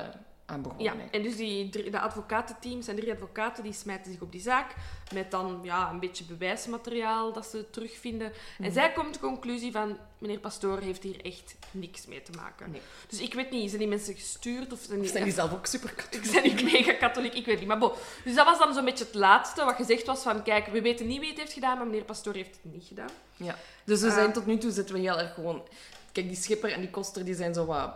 [0.51, 0.85] aan begonnen.
[0.85, 4.73] Ja, en dus die de advocatenteam zijn drie advocaten die smijten zich op die zaak
[5.13, 8.31] met dan ja, een beetje bewijsmateriaal dat ze terugvinden.
[8.57, 8.63] Mhm.
[8.63, 12.31] En zij komt tot de conclusie van meneer Pastoor heeft hier echt niks mee te
[12.31, 12.71] maken.
[12.71, 12.81] Nee.
[13.09, 15.65] Dus ik weet niet, zijn die mensen gestuurd of zijn die, Zijn die zelf ook
[15.65, 17.67] super Ik ben niet mega katholiek, ik weet niet.
[17.67, 17.91] Maar bon.
[18.23, 21.07] Dus dat was dan zo'n beetje het laatste wat gezegd was van kijk, we weten
[21.07, 23.09] niet wie het heeft gedaan, maar meneer Pastoor heeft het niet gedaan.
[23.35, 23.55] Ja.
[23.83, 24.13] Dus we Eh.
[24.13, 25.63] zijn tot nu toe zitten we heel erg gewoon...
[26.11, 27.93] Kijk, die schipper en die koster die zijn zo wat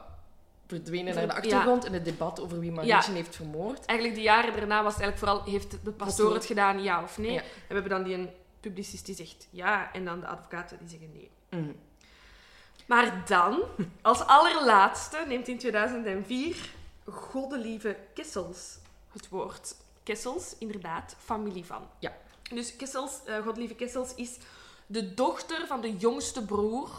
[0.68, 1.40] verdwenen naar de Ja.
[1.40, 3.86] achtergrond in het debat over wie Marietje heeft vermoord.
[3.86, 7.18] Eigenlijk de jaren daarna was het eigenlijk vooral, heeft de pastoor het gedaan, ja of
[7.18, 7.32] nee?
[7.32, 7.42] Ja.
[7.42, 10.90] En we hebben dan die een publicist die zegt ja, en dan de advocaten die
[10.90, 11.30] zeggen nee.
[11.50, 11.72] Mhm.
[12.86, 13.64] Maar dan,
[14.02, 16.70] als allerlaatste, neemt in 2004
[17.06, 18.78] Goddelieve Kessels
[19.12, 19.76] het woord.
[20.04, 21.88] Kessels, inderdaad, familie van.
[22.00, 22.14] Ja.
[22.54, 24.38] Dus Kessels, eh Goddelieve Kessels is
[24.86, 26.90] de dochter van de jongste broer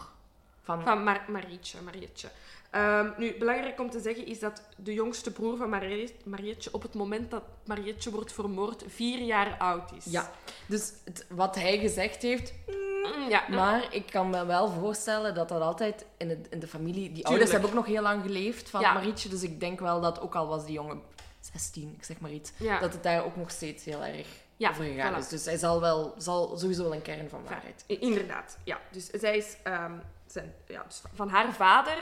[0.62, 1.80] Van, Van Mar Marietje.
[1.80, 2.28] Marietje.
[2.70, 6.82] Ehm, nu, belangrijk om te zeggen is dat de jongste broer van Marie- Marietje op
[6.82, 10.04] het moment dat Marietje wordt vermoord vier jaar oud is.
[10.04, 10.30] Ja,
[10.66, 12.52] dus het- wat hij gezegd heeft...
[12.66, 13.48] Mm, ja.
[13.48, 16.94] Maar ik kan me wel voorstellen dat dat altijd in, het, in de familie...
[16.94, 17.26] Die Tuurlijk.
[17.28, 18.92] ouders hebben ook nog heel lang geleefd van Ja.
[18.92, 19.28] Marietje.
[19.28, 21.02] Dus ik denk wel dat, ook al was die jongen
[21.40, 22.52] 16, ik zeg maar iets...
[22.56, 22.78] Ja.
[22.80, 24.26] Dat het daar ook nog steeds heel erg
[24.56, 25.18] Ja, voilà.
[25.18, 25.28] is.
[25.28, 27.84] Dus hij zal, wel, zal sowieso wel een kern van waarheid.
[27.86, 28.80] Inderdaad, ja.
[28.90, 29.92] Dus zij is ehm,
[30.26, 31.98] zijn, ja, dus van haar vader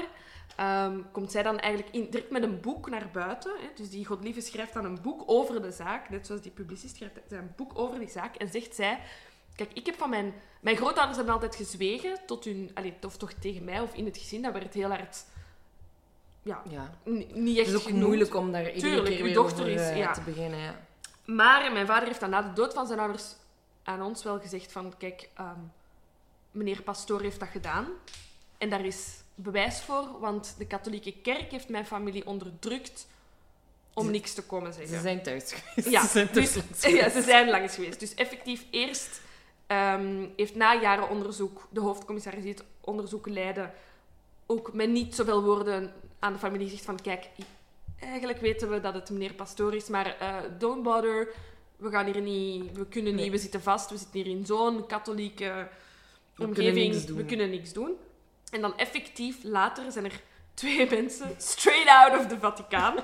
[0.56, 3.52] ehm, komt zij dan eigenlijk in, direct met een boek naar buiten.
[3.60, 3.66] Hè.
[3.74, 7.14] Dus die Godlieve schrijft dan een boek over de zaak, net zoals die publicist schrijft
[7.28, 9.00] zij een boek over die zaak en zegt zij.
[9.56, 10.34] Kijk, ik heb van mijn...
[10.60, 12.70] Mijn grootouders hebben altijd gezwegen tot hun...
[12.74, 14.42] Allee, of toch tegen mij of in het gezin.
[14.42, 15.24] Dat werd heel hard...
[16.42, 16.90] Ja, Ja.
[17.04, 18.04] niet echt Het is ook genoemd.
[18.04, 20.12] moeilijk om daar iedere Tuurlijk, keer weer dochter is- eh, ja.
[20.12, 20.58] te beginnen.
[20.58, 20.80] Ja.
[21.24, 23.34] Maar mijn vader heeft dan na de dood van zijn ouders
[23.82, 24.94] aan ons wel gezegd van...
[24.98, 25.58] Kijk, ehm,
[26.50, 27.86] meneer Pastoor heeft dat gedaan.
[28.58, 33.06] En daar is bewijs voor, want de katholieke kerk heeft mijn familie onderdrukt
[33.94, 34.94] om niks te komen zeggen.
[34.94, 35.90] Ze zijn thuis geweest.
[35.90, 37.12] Ja, Ze zijn dus, ja, geweest.
[37.12, 38.00] ze zijn langs geweest.
[38.00, 39.20] Dus effectief eerst
[39.66, 43.70] ehm, heeft na jaren onderzoek de hoofdcommissaris die het onderzoek leidde
[44.46, 47.28] ook met niet zoveel woorden aan de familie gezegd van kijk,
[48.00, 51.28] eigenlijk weten we dat het meneer Pastoor is, maar eh, don't bother.
[51.76, 53.30] We gaan hier niet, we kunnen niet, Nee.
[53.30, 55.68] we zitten vast, we zitten hier in zo'n katholieke
[56.34, 57.92] We omgeving, kunnen we kunnen niks doen.
[58.54, 60.20] En dan effectief later zijn er
[60.54, 62.94] twee mensen straight out of de Vaticaan.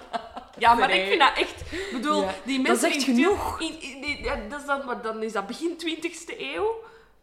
[0.59, 1.61] Ja, maar ik vind dat echt...
[1.73, 3.61] Ik bedoel, Ja, die dat is mensen echt in genoeg.
[3.61, 6.75] in- in- die- ja, dat is dan, maar dan is dat begin 20e eeuw.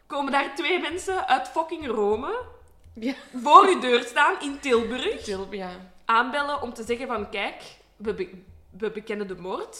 [0.07, 2.39] Komen daar twee mensen uit fucking Rome
[2.93, 3.13] Ja.
[3.43, 5.23] voor uw deur staan in Tilburg.
[5.23, 5.69] Til- ja.
[6.05, 7.63] Aanbellen om te zeggen van kijk,
[7.95, 8.41] we, be-
[8.77, 9.77] we bekennen de moord.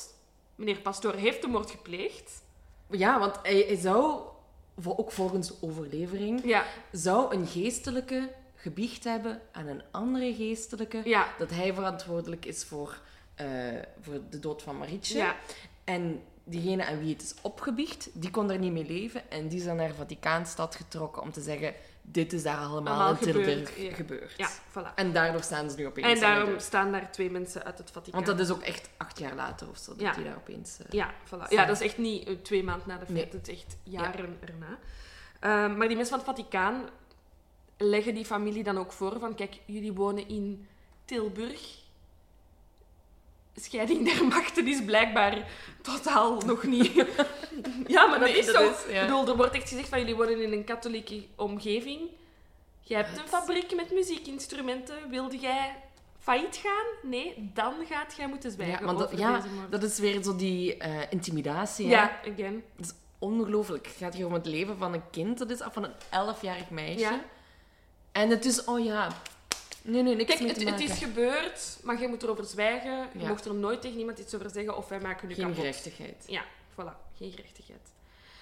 [0.56, 2.44] Meneer Pastoor heeft de moord gepleegd.
[2.90, 4.22] ja, want hij, hij zou,
[4.86, 11.02] ook volgens de overlevering, Ja, zou een geestelijke gebiecht hebben aan een andere geestelijke.
[11.04, 13.02] ja, Dat hij verantwoordelijk is voor,
[13.36, 13.48] eh,
[14.02, 15.18] voor de dood van Marietje.
[15.18, 15.36] ja.
[15.84, 19.32] En diegene aan wie het is opgebiecht, die kon er niet mee leven.
[19.32, 21.74] En die is dan naar Vaticaanstad getrokken om te zeggen...
[22.10, 24.34] Dit is daar allemaal, Allemaal in Tilburg gebeurd, gebeurd.
[24.38, 24.94] ja, voilà.
[24.96, 27.92] En daardoor staan ze nu opeens En de daarom staan daar twee mensen uit het
[27.92, 28.24] Vaticaan.
[28.24, 30.14] Want dat is ook echt acht jaar later of zo, dat Ja.
[30.14, 30.78] die daar opeens...
[30.80, 31.48] eh, Ja, voilà.
[31.50, 34.38] ja, dat is echt niet eh, twee maanden na de feit, het is echt jaren
[34.40, 34.78] erna.
[35.40, 36.90] Ehm, maar die mensen van het Vaticaan
[37.78, 40.68] leggen die familie dan ook voor van, kijk, jullie wonen in
[41.06, 41.86] Tilburg.
[43.62, 45.48] Scheiding der machten is blijkbaar
[45.82, 46.94] totaal nog niet...
[47.88, 48.70] ja, maar dat Nee, is dat zo.
[48.70, 49.02] is, ja.
[49.02, 52.00] Ik bedoel, er wordt echt gezegd van, jullie wonen in een katholieke omgeving.
[52.82, 55.10] Je hebt een fabriek met muziekinstrumenten.
[55.10, 55.76] Wilde jij
[56.20, 57.10] failliet gaan?
[57.10, 59.44] Nee, dan gaat jij moeten zwijgen Ja, want dat, ja,
[59.82, 61.86] is weer zo die eh, intimidatie.
[61.86, 61.92] hè.
[61.92, 62.64] Ja, again.
[62.76, 63.86] Dat is ongelooflijk.
[63.88, 65.38] Het gaat hier om het leven van een kind.
[65.38, 67.00] Dat is af van een elfjarig meisje.
[67.00, 67.22] Ja.
[68.12, 69.08] En het is, oh ja...
[69.88, 73.08] Nee, nee, niks Kijk, het, is gebeurd, maar je moet erover zwijgen.
[73.18, 75.60] Je mocht er nooit tegen iemand iets over zeggen of wij maken nu Geen kapot.
[75.60, 76.24] gerechtigheid.
[76.28, 77.16] Ja, voilà.
[77.18, 77.80] Geen gerechtigheid.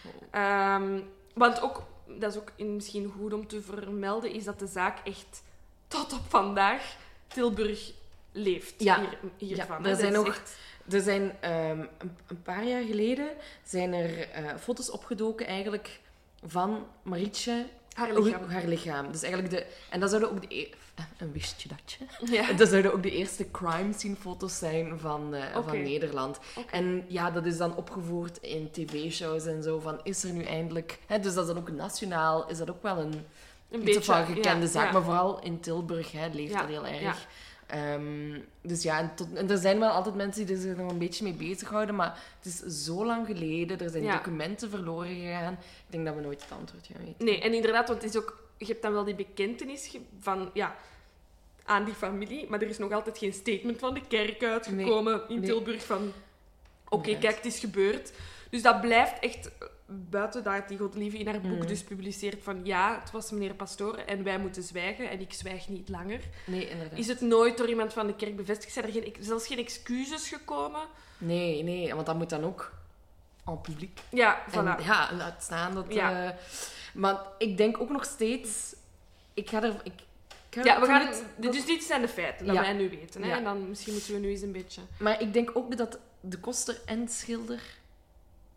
[0.05, 0.11] Oh.
[0.31, 0.99] Ehm,
[1.33, 5.43] want ook, dat is ook misschien goed om te vermelden, is dat de zaak echt
[5.87, 6.95] tot op vandaag
[7.27, 7.91] Tilburg
[8.31, 8.73] leeft.
[8.77, 8.99] Ja.
[8.99, 9.83] Hier, hiervan.
[9.83, 10.57] Ja, er zijn nog- echt-
[10.89, 11.89] Er zijn een,
[12.27, 13.29] een paar jaar geleden
[13.63, 15.99] zijn er eh, foto's opgedoken eigenlijk
[16.45, 18.49] van Marietje, haar lichaam.
[18.49, 19.11] haar lichaam.
[19.11, 20.69] Dus eigenlijk de, en dat zouden ook de e-
[21.17, 22.05] een wist je datje?
[22.35, 22.53] Ja.
[22.57, 26.39] Dat zouden ook de eerste crime scene foto's zijn van, eh, van Nederland.
[26.71, 29.79] En ja, dat is dan opgevoerd in tv-shows en zo.
[29.79, 30.99] Van is er nu eindelijk.
[31.05, 33.25] Hè, dus dat is dan ook nationaal, is dat ook wel een,
[33.71, 34.85] Een wel ja, gekende zaak.
[34.85, 34.91] ja.
[34.91, 37.27] Maar vooral in Tilburg hè, leeft dat heel erg.
[37.65, 40.91] Ehm, dus ja, en, tot, en er zijn wel altijd mensen die zich er nog
[40.91, 41.95] een beetje mee bezighouden.
[41.95, 43.79] Maar het is zo lang geleden.
[43.79, 44.15] Er zijn Ja.
[44.15, 45.53] documenten verloren gegaan.
[45.53, 47.25] Ik denk dat we nooit het antwoord gaan weten.
[47.25, 50.75] Nee, en inderdaad, want het is ook, je hebt dan wel die bekentenis van, ja,
[51.63, 55.39] aan die familie, maar er is nog altijd geen statement van de kerk uitgekomen in
[55.39, 55.45] nee.
[55.49, 56.11] Tilburg van,
[56.89, 58.11] oké, kijk, het is gebeurd.
[58.49, 59.51] Dus dat blijft echt,
[59.87, 61.67] buiten dat die Godlieve in haar boek Mm.
[61.67, 65.67] dus publiceert van, ja, het was meneer Pastoor en wij moeten zwijgen en ik zwijg
[65.67, 66.19] niet langer.
[66.45, 66.99] Nee, inderdaad.
[66.99, 68.73] Is het nooit door iemand van de kerk bevestigd?
[68.73, 70.81] Zijn er geen, zelfs geen excuses gekomen?
[71.17, 72.73] Nee, nee, want dat moet dan ook
[73.43, 73.99] al publiek.
[74.09, 74.53] Ja, voilà.
[74.53, 75.85] En ja, laat staan dat...
[75.93, 76.25] Ja.
[76.25, 76.35] eh,
[76.93, 78.75] maar ik denk ook nog steeds...
[79.33, 79.73] Ik ga er...
[79.83, 79.93] Ik,
[80.49, 82.61] ik ga ja, we gaan, dat- dus dit zijn de feiten, dat Ja.
[82.61, 83.21] wij nu weten.
[83.21, 83.27] Hè?
[83.29, 83.37] Ja.
[83.37, 84.81] En dan misschien moeten we nu eens een beetje...
[84.99, 87.61] Maar ik denk ook dat de koster en het schilder...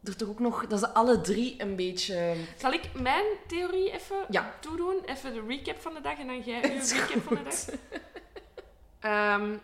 [0.08, 0.66] Er toch ook nog...
[0.66, 2.34] Dat ze alle drie een beetje...
[2.56, 4.54] Zal ik mijn theorie even Ja.
[4.60, 5.00] toedoen?
[5.04, 7.74] Even de recap van de dag en dan jij uw recap van de dag.
[9.00, 9.56] Ehm,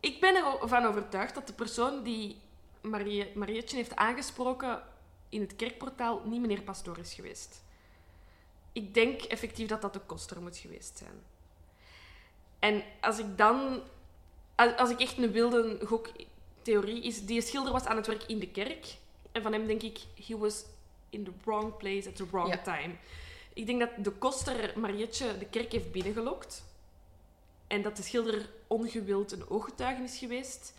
[0.00, 2.36] ik ben ervan overtuigd dat de persoon die
[2.80, 4.82] Marie, Marietje heeft aangesproken
[5.28, 7.62] in het kerkportaal niet meneer Pastoor is geweest.
[8.72, 11.22] ik denk effectief dat dat de koster moet geweest zijn.
[12.58, 13.80] En als ik dan...
[14.54, 17.24] Als, als ik echt een wilde goktheorie is...
[17.24, 18.96] Die schilder was aan het werk in de kerk.
[19.32, 19.98] En van hem denk ik...
[20.26, 20.64] He was
[21.10, 22.58] in the wrong place at the wrong Ja.
[22.58, 22.94] time.
[23.52, 26.64] Ik denk dat de koster Marietje de kerk heeft binnengelokt.
[27.66, 30.72] En dat de schilder ongewild een ooggetuige is geweest.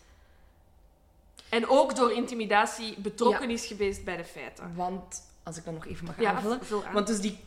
[1.48, 4.74] En ook door intimidatie betrokken is geweest bij de feiten.
[4.74, 6.64] Want, als ik dan nog even mag aanvullen.
[6.64, 6.92] vul aan.
[6.92, 7.38] Want dus die,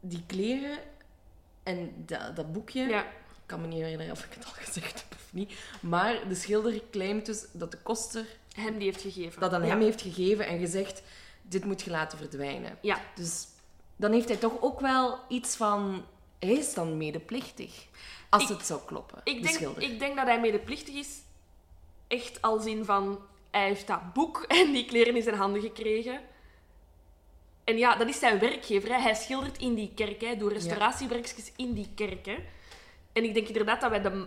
[0.00, 0.78] die kleren
[1.62, 2.82] en dat, dat boekje...
[2.88, 5.52] ja, Ik kan me niet herinneren of ik het al gezegd heb of niet.
[5.80, 9.40] Maar de schilder claimt dus dat de koster hem die heeft gegeven.
[9.40, 9.68] dat aan ja.
[9.68, 11.02] hem heeft gegeven en gezegd...
[11.48, 12.78] Dit moet je laten verdwijnen.
[12.80, 13.46] Ja, Dus
[13.96, 16.04] dan heeft hij toch ook wel iets van...
[16.38, 17.86] Hij is dan medeplichtig.
[18.28, 21.08] Als Ik- het zou kloppen, ik de denk, ik denk dat hij medeplichtig is.
[22.08, 23.18] Echt als in van...
[23.50, 26.20] Hij heeft dat boek en die kleren in zijn handen gekregen.
[27.64, 28.88] En ja, dat is zijn werkgever.
[28.88, 29.00] Hè.
[29.00, 30.20] Hij schildert in die kerk.
[30.20, 30.36] Hè.
[30.36, 32.26] Doet restauratiewerkjes in die kerk.
[32.26, 32.36] Hè.
[33.16, 34.26] En ik denk inderdaad dat wij de,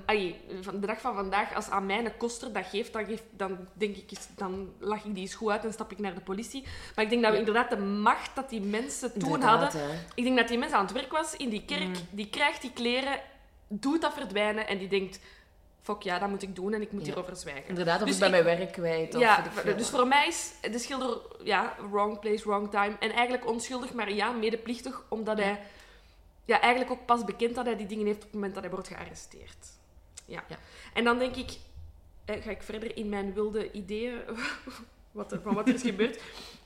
[0.61, 3.57] van de dag van vandaag, als aan mij een koster dat geeft, dan, geeft, dan
[3.73, 6.63] denk ik, dan lach ik die eens goed uit en stap ik naar de politie.
[6.95, 9.95] Maar ik denk dat we inderdaad de macht dat die mensen toen Inderdaad, hadden, hè.
[10.15, 11.93] ik denk dat die mens aan het werk was in die kerk, Mm.
[12.09, 13.19] die krijgt die kleren,
[13.67, 15.19] doet dat verdwijnen en die denkt,
[15.81, 17.07] fuck ja, dat moet ik doen en ik moet Ja.
[17.07, 17.67] hierover zwijgen.
[17.69, 19.15] Inderdaad, of Dus ik ben ik- mijn werk kwijt.
[19.15, 22.95] Of Ja, ik dus voor mij is de schilder, ja, wrong place, wrong time.
[22.99, 25.59] En eigenlijk onschuldig, maar ja, medeplichtig, omdat hij
[26.49, 28.71] ja, eigenlijk ook pas bekend dat hij die dingen heeft op het moment dat hij
[28.71, 29.67] wordt gearresteerd.
[30.25, 30.43] Ja.
[30.47, 30.57] Ja.
[30.93, 31.57] En dan denk ik,
[32.25, 34.21] eh, ga ik verder in mijn wilde ideeën
[35.11, 36.21] wat er, van wat er is gebeurd.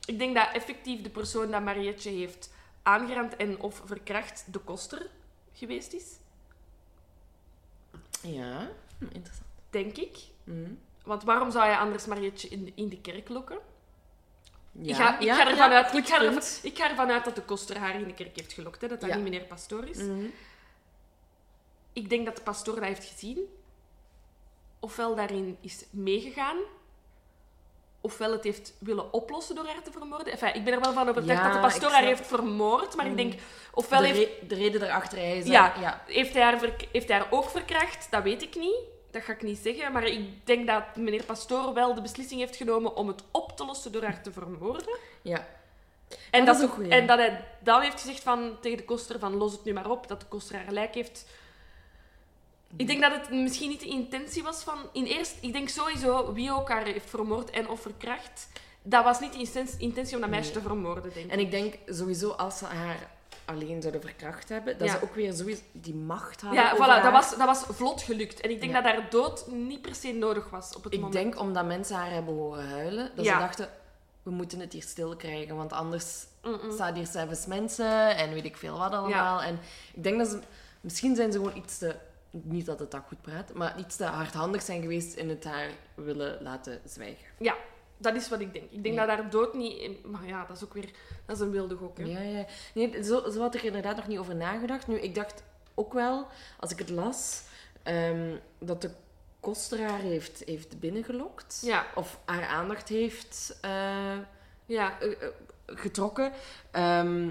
[0.05, 5.09] Ik denk dat effectief de persoon dat Marietje heeft aangerand en of verkracht de koster
[5.53, 6.17] geweest is.
[8.21, 9.49] Ja, hm, interessant.
[9.69, 10.17] Denk ik.
[10.43, 10.71] Mhm.
[11.03, 13.59] Want waarom zou je anders Marietje in de, in de kerk lokken?
[14.81, 16.59] Ja, ik ga, ik ga ervan uit, ik ga ervan, punt.
[16.63, 18.81] ik ga ervan uit dat de koster haar in de kerk heeft gelokt.
[18.81, 19.97] Hè, dat dat niet meneer Pastoor is.
[19.97, 20.25] Mhm.
[21.93, 23.39] Ik denk dat de pastoor dat heeft gezien.
[24.79, 26.57] Ofwel daarin is meegegaan.
[28.01, 30.33] Ofwel het heeft willen oplossen door haar te vermoorden.
[30.33, 32.95] Enfin, ik ben er wel van overtuigd Ja, dat de pastoor haar heeft vermoord.
[32.95, 33.17] Maar ik Mm.
[33.17, 33.33] denk,
[33.73, 35.45] ofwel de, heeft, re- de reden daarachter is...
[35.45, 35.73] Ja.
[35.79, 36.03] ja.
[36.07, 36.59] heeft, hij haar
[36.91, 38.07] heeft hij haar ook verkracht.
[38.11, 38.75] Dat weet ik niet.
[39.13, 39.91] Dat ga ik niet zeggen.
[39.91, 43.65] Maar ik denk dat meneer Pastoor wel de beslissing heeft genomen om het op te
[43.65, 44.97] lossen door haar te vermoorden.
[45.21, 45.47] ja.
[46.31, 46.89] En dat dat, goeie.
[46.91, 49.89] en dat hij dan heeft gezegd van, tegen de koster van los het nu maar
[49.89, 51.25] op, dat de koster haar gelijk heeft.
[52.77, 54.77] Ik denk dat het misschien niet de intentie was van...
[54.91, 58.47] In eerst, ik denk sowieso, wie ook haar heeft vermoord en of verkracht,
[58.81, 60.61] dat was niet de inten- intentie om dat meisje Nee.
[60.61, 61.31] te vermoorden, denk ik.
[61.31, 63.11] En ik denk sowieso als ze haar
[63.53, 64.93] alleen zouden verkracht hebben, dat Ja.
[64.97, 68.41] ze ook weer sowieso die macht hadden Ja, voilà, dat was, dat was vlot gelukt.
[68.41, 68.81] En ik denk Ja.
[68.81, 71.13] dat haar dood niet per se nodig was op het Ik moment.
[71.23, 73.33] denk omdat mensen haar hebben horen huilen, dat Ja.
[73.33, 73.69] ze dachten,
[74.23, 76.71] we moeten het hier stil krijgen, want anders Mm-mm.
[76.71, 79.41] staan hier zelfs mensen en weet ik veel wat allemaal.
[79.41, 79.59] En
[79.93, 80.39] ik denk dat ze,
[80.81, 81.95] misschien zijn ze gewoon iets te,
[82.31, 85.69] niet dat het dat goed praat, maar iets te hardhandig zijn geweest in het haar
[85.95, 87.25] willen laten zwijgen.
[87.39, 87.55] Ja,
[88.03, 88.71] dat is wat ik denk.
[88.71, 89.05] Ik denk Ja.
[89.05, 90.05] dat haar dood niet...
[90.05, 90.89] Maar ja, dat is ook weer...
[91.25, 92.03] Dat is een wilde gok, hè.
[92.03, 92.45] Ja, ja.
[92.73, 94.87] Nee, zo, zo had ik er inderdaad nog niet over nagedacht.
[94.87, 96.27] Nu, ik dacht ook wel,
[96.59, 97.41] als ik het las,
[97.83, 98.89] ehm, dat de
[99.39, 101.61] koster haar heeft, heeft binnengelokt.
[101.65, 101.85] Ja.
[101.95, 103.71] Of haar aandacht heeft eh,
[104.65, 104.99] Ja.
[104.99, 105.27] eh, eh,
[105.65, 106.31] getrokken.
[106.71, 107.29] Ehm,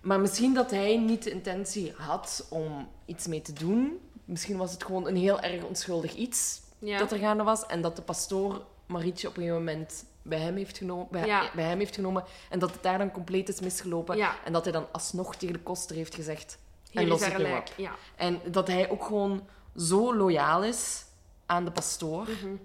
[0.00, 4.00] maar misschien dat hij niet de intentie had om iets mee te doen.
[4.24, 6.98] Misschien was het gewoon een heel erg onschuldig iets Ja.
[6.98, 7.66] dat er gaande was.
[7.66, 11.50] En dat de pastoor Marietje op een gegeven moment bij hem heeft genomen, bij, Ja.
[11.54, 12.24] bij hem heeft genomen.
[12.50, 14.16] En dat het daar dan compleet is misgelopen.
[14.16, 14.44] Ja.
[14.44, 16.58] En dat hij dan alsnog tegen de koster heeft gezegd.
[16.90, 17.72] Hier en los op.
[17.76, 17.94] Ja.
[18.16, 21.04] En dat hij ook gewoon zo loyaal is
[21.46, 22.22] aan de pastoor.
[22.22, 22.56] Mhm.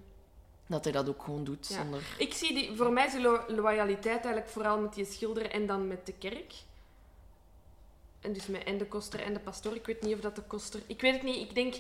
[0.68, 1.68] Dat hij dat ook gewoon doet.
[1.68, 1.76] Ja.
[1.76, 2.02] Zonder...
[2.18, 5.66] Ik zie die, voor mij is die lo- loyaliteit eigenlijk vooral met die schilder en
[5.66, 6.54] dan met de kerk.
[8.22, 9.76] En dus met en de koster en de pastoor.
[9.76, 10.82] Ik weet niet of dat de koster...
[10.88, 11.50] Ik weet het niet.
[11.50, 11.76] Ik denk...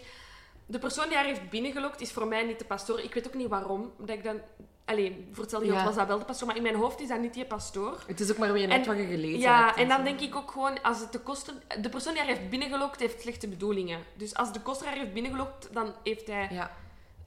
[0.71, 2.99] De persoon die haar heeft binnengelokt is voor mij niet de pastoor.
[2.99, 3.91] Ik weet ook niet waarom.
[3.97, 4.39] Dat ik dan...
[4.85, 5.85] Allee, voor hetzelfde geld Ja.
[5.85, 6.47] was dat wel de pastoor.
[6.47, 8.03] Maar in mijn hoofd is dat niet die pastoor.
[8.07, 9.77] Het is ook maar weer net wat je gelezen Ja, hebt.
[9.77, 10.03] en dan zo.
[10.03, 11.53] denk ik ook gewoon, als het de koster...
[11.81, 13.99] De persoon die haar heeft binnengelokt, heeft slechte bedoelingen.
[14.15, 16.47] Dus als de koster haar heeft binnengelokt, dan heeft hij...
[16.51, 16.71] Ja.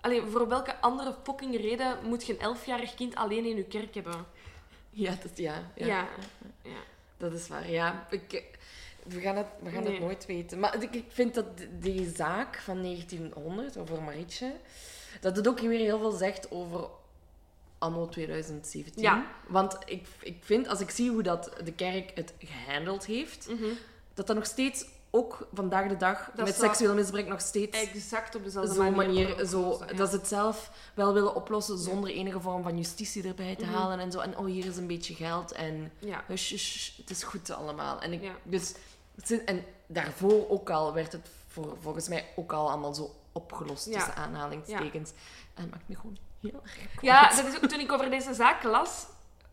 [0.00, 3.94] Allee, voor welke andere fucking reden moet je een elfjarig kind alleen in je kerk
[3.94, 4.26] hebben?
[4.90, 5.87] Ja, dat, ja, ja.
[5.87, 6.07] Ja.
[6.62, 6.70] ja.
[7.16, 8.07] Dat is waar, ja.
[8.11, 8.44] Ik,
[9.04, 9.92] we gaan, het, we gaan Nee.
[9.92, 10.58] het nooit weten.
[10.58, 11.44] Maar ik, ik vind dat
[11.80, 14.52] die zaak van 1900 over Marietje,
[15.20, 16.88] dat het ook weer heel veel zegt over
[17.78, 19.02] anno 2017.
[19.02, 19.26] Ja.
[19.48, 23.64] Want ik, ik vind, als ik zie hoe dat de kerk het gehandeld heeft, Mhm.
[24.14, 28.34] dat dat nog steeds ook vandaag de dag Dat met seksueel misbruik nog steeds Exact
[28.34, 28.96] op dezelfde manier.
[28.96, 29.94] manier, zo, oplossen, ja.
[29.94, 33.74] dat ze het zelf wel willen oplossen zonder enige vorm van justitie erbij te Mhm.
[33.74, 34.18] halen en zo.
[34.20, 36.24] En oh, hier is een beetje geld en Ja.
[36.26, 36.50] hush,
[36.96, 38.00] het is goed allemaal.
[38.00, 38.74] En, ik, dus,
[39.46, 43.92] en daarvoor ook al werd het voor, volgens mij ook al allemaal zo opgelost, Ja.
[43.92, 45.11] tussen aanhalingstekens.
[45.55, 46.79] En het maakt me gewoon heel erg.
[47.03, 49.07] Ja, dat is ook, toen ik over deze zaak las,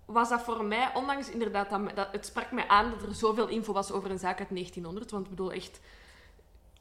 [0.06, 3.48] was dat voor mij, ondanks inderdaad, dat, dat, het sprak mij aan dat er zoveel
[3.48, 5.12] info was over een zaak uit 1900.
[5.12, 5.80] Want ik bedoel echt,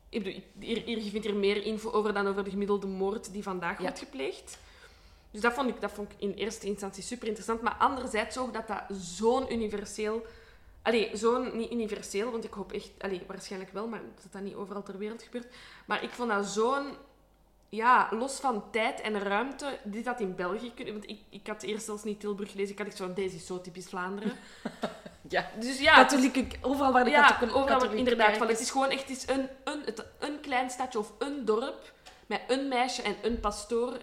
[0.08, 3.32] ik bedoel, hier, hier, je vindt hier meer info over dan over de gemiddelde moord
[3.32, 3.82] die vandaag Ja.
[3.82, 4.58] wordt gepleegd.
[5.30, 7.62] Dus dat vond, ik, dat vond ik in eerste instantie super interessant.
[7.62, 10.26] Maar anderzijds ook dat dat zo'n universeel.
[10.82, 14.54] Allee, zo'n, niet universeel, want ik hoop echt, allee, waarschijnlijk wel, maar dat dat niet
[14.54, 15.54] overal ter wereld gebeurt.
[15.86, 16.96] Maar ik vond dat zo'n
[17.68, 20.94] ja, los van tijd en ruimte, dit had in België kunnen.
[20.94, 22.72] Want ik, ik had eerst zelfs niet Tilburg gelezen.
[22.72, 24.32] Ik had echt zo, deze is zo typisch Vlaanderen.
[25.28, 25.50] Ja.
[25.58, 28.36] Dus ja, Katholieke, overal waar de ja katholieke, overal, katholieke inderdaad.
[28.36, 31.44] Van, het is gewoon echt het is een, een, het, een klein stadje of een
[31.44, 31.92] dorp
[32.26, 33.96] met een meisje en een pastoor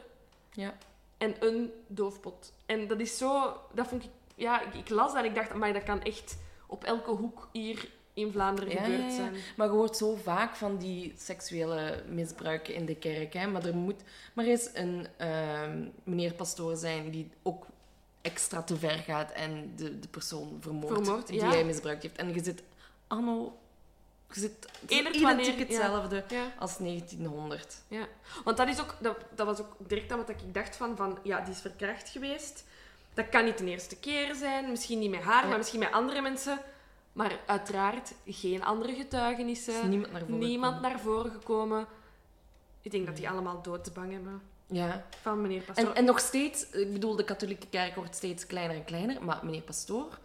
[0.52, 0.74] Ja.
[1.18, 2.54] en een doofpot.
[2.66, 3.58] En dat is zo...
[3.74, 4.10] Dat vond ik...
[4.36, 7.50] Ja, ik, ik las dat en ik dacht, maar dat kan echt op elke hoek
[7.52, 9.16] hier in Vlaanderen Ja, gebeurd ja, ja.
[9.16, 9.34] zijn.
[9.56, 13.34] Maar je hoort zo vaak van die seksuele misbruiken in de kerk.
[13.34, 13.48] Hè?
[13.48, 14.02] Maar er moet
[14.34, 17.66] maar eens een ehm, meneer pastoor zijn die ook
[18.22, 22.16] extra te ver gaat en de, de persoon vermoordt Vermoordt, die hij misbruikt heeft.
[22.16, 22.64] En je zit
[23.08, 23.58] anno...
[24.34, 24.68] Je zit
[25.16, 26.24] identiek hetzelfde
[26.60, 27.82] als 1900.
[27.88, 28.08] Ja,
[28.44, 31.20] want dat, is ook, dat, dat was ook direct aan wat ik dacht van, van,
[31.24, 32.66] ja, die is verkracht geweest.
[33.18, 35.48] Dat kan niet de eerste keer zijn, misschien niet met haar, Ja.
[35.50, 36.60] maar misschien met andere mensen.
[37.14, 40.92] Maar uiteraard geen andere Er is getuigenissen, niemand naar voren niemand gekomen.
[40.92, 41.88] naar voren gekomen.
[42.82, 45.06] Ik denk dat die allemaal doodsbang hebben Ja.
[45.22, 45.86] van meneer Pastoor.
[45.90, 49.40] En, en nog steeds, ik bedoel, de katholieke kerk wordt steeds kleiner en kleiner, maar
[49.44, 50.18] meneer Pastoor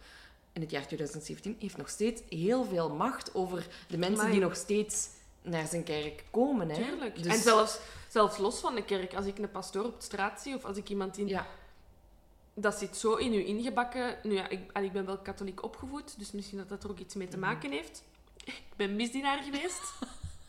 [0.51, 4.55] in het jaar 2017 heeft nog steeds heel veel macht over de mensen die nog
[4.55, 5.07] steeds
[5.41, 6.69] naar zijn kerk komen.
[6.69, 6.75] Hè?
[6.83, 7.15] Tuurlijk.
[7.23, 10.41] Dus- En zelfs, zelfs los van de kerk, als ik een pastoor op de straat
[10.41, 11.27] zie of als ik iemand in...
[11.27, 11.47] Ja,
[12.53, 14.17] Dat zit zo in u ingebakken.
[14.23, 16.99] Nu ja, ik, en ik ben wel katholiek opgevoed, dus misschien dat dat er ook
[16.99, 17.45] iets mee te Mhm.
[17.45, 18.03] maken heeft.
[18.43, 19.81] Ik ben misdienaar geweest.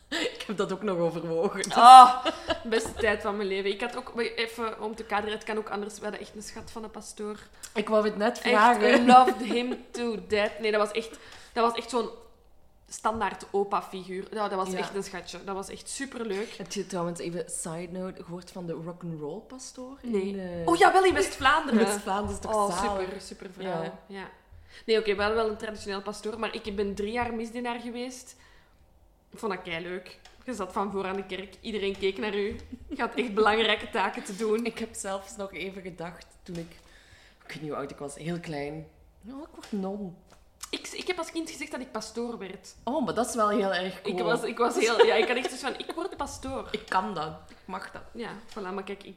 [0.33, 1.71] ik heb dat ook nog overwogen.
[1.73, 2.25] Ah,
[2.63, 3.71] beste tijd van mijn leven.
[3.71, 5.95] Ik had ook, even om te kaderen, het kan ook anders.
[5.95, 7.39] We hadden echt een schat van een pastoor.
[7.73, 9.01] Ik wou het net Echt, vragen.
[9.01, 10.59] I loved him to death.
[10.59, 11.17] Nee, dat was echt,
[11.53, 12.09] dat was echt zo'n
[12.95, 14.27] standaard opa-figuur.
[14.33, 14.77] Ja, dat was Ja.
[14.77, 15.43] echt een schatje.
[15.43, 16.49] Dat was echt superleuk.
[16.57, 19.97] Heb je trouwens even side note gehoord van de rock'n'roll pastoor?
[20.01, 20.41] Nee.
[20.41, 21.79] eh, Oh ja, wel in West-Vlaanderen.
[21.85, 23.01] West-Vlaanderen is toch Oh, zalig?
[23.03, 23.83] super, super vrouw.
[23.83, 23.99] Ja.
[24.07, 24.29] Ja.
[24.85, 28.35] Nee, oké, wel wel een traditioneel pastoor, maar ik ben drie jaar misdienaar geweest.
[29.31, 30.19] Ik vond dat kei leuk.
[30.45, 32.55] Je zat van voor aan de kerk, iedereen keek naar u.
[32.89, 34.65] Je had echt belangrijke taken te doen.
[34.65, 36.71] Ik heb zelfs nog even gedacht toen ik...
[37.43, 38.87] Ik weet niet hoe oud ik was, heel klein.
[39.21, 40.15] Nou, ik word non.
[40.79, 42.75] Ik, ik heb als kind gezegd dat ik pastoor werd.
[42.83, 44.17] Oh, maar dat is wel heel erg cool.
[44.17, 45.05] Ik was, ik was heel...
[45.05, 46.67] Ja, ik had echt zoiets van, ik word pastoor.
[46.71, 47.31] Ik kan dat.
[47.49, 48.01] Ik mag dat.
[48.13, 49.15] Ja, voilà, maar kijk, ik,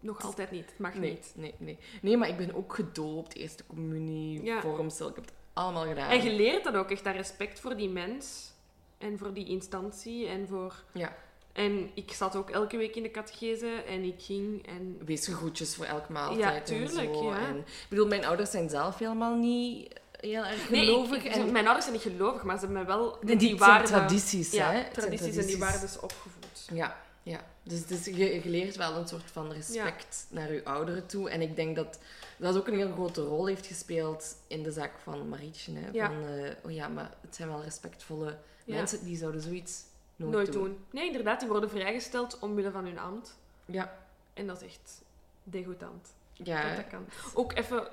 [0.00, 0.66] nog altijd niet.
[0.70, 1.32] Het mag Nee, niet.
[1.34, 1.78] nee, nee.
[2.02, 3.34] Nee, maar ik ben ook gedoopt.
[3.34, 4.60] Eerste communie, Ja.
[4.60, 5.08] vormsel.
[5.08, 6.10] Ik heb het allemaal gedaan.
[6.10, 8.52] En je leert dan ook echt dat respect voor die mens
[8.98, 10.82] en voor die instantie en voor...
[10.92, 11.16] Ja.
[11.52, 15.00] En ik zat ook elke week in de catechese en ik ging en...
[15.04, 17.24] Wees groetjes voor elke maaltijd Ja, en tuurlijk, zo.
[17.24, 17.38] ja.
[17.38, 21.24] En, ik bedoel, mijn ouders zijn zelf helemaal niet heel erg Nee, ik- gelovig.
[21.24, 23.86] ik- en mijn ouders zijn niet gelovig, maar ze hebben mij wel die, die, waarden...
[23.88, 24.90] tradities, ja, hè.
[24.92, 26.68] Tradities en die waarden opgevoed.
[26.72, 27.40] Ja, ja.
[27.62, 31.30] Dus, dus je, je leert wel een soort van respect naar je ouderen toe.
[31.30, 31.98] En ik denk dat
[32.36, 35.72] dat ook een heel grote rol heeft gespeeld in de zaak van Marietje.
[35.74, 35.88] Hè?
[35.92, 36.06] Ja.
[36.06, 38.74] Van, eh, oh ja, maar het zijn wel respectvolle Ja.
[38.74, 39.82] mensen die zouden zoiets
[40.16, 40.78] nooit, Nooit doen.
[40.90, 43.36] Nee, inderdaad, die worden vrijgesteld omwille van hun ambt.
[43.66, 43.98] Ja,
[44.34, 45.02] En dat is echt
[45.44, 46.08] degoutant.
[46.32, 46.66] ja.
[46.68, 47.06] Dat dat kan.
[47.34, 47.88] Ook even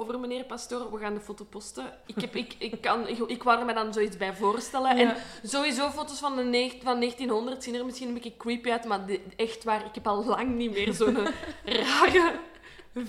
[0.00, 1.92] over meneer Pastoor, we gaan de foto posten.
[2.06, 4.96] Ik, heb, ik, ik, kan, ik, ik wou er me dan zoiets bij voorstellen.
[4.96, 5.10] Ja.
[5.10, 5.16] En
[5.48, 6.42] sowieso foto's van, de
[6.82, 10.06] van 1900 zien er misschien een beetje creepy uit, maar de- echt waar, ik heb
[10.06, 11.16] al lang niet meer zo'n
[11.64, 12.32] rare,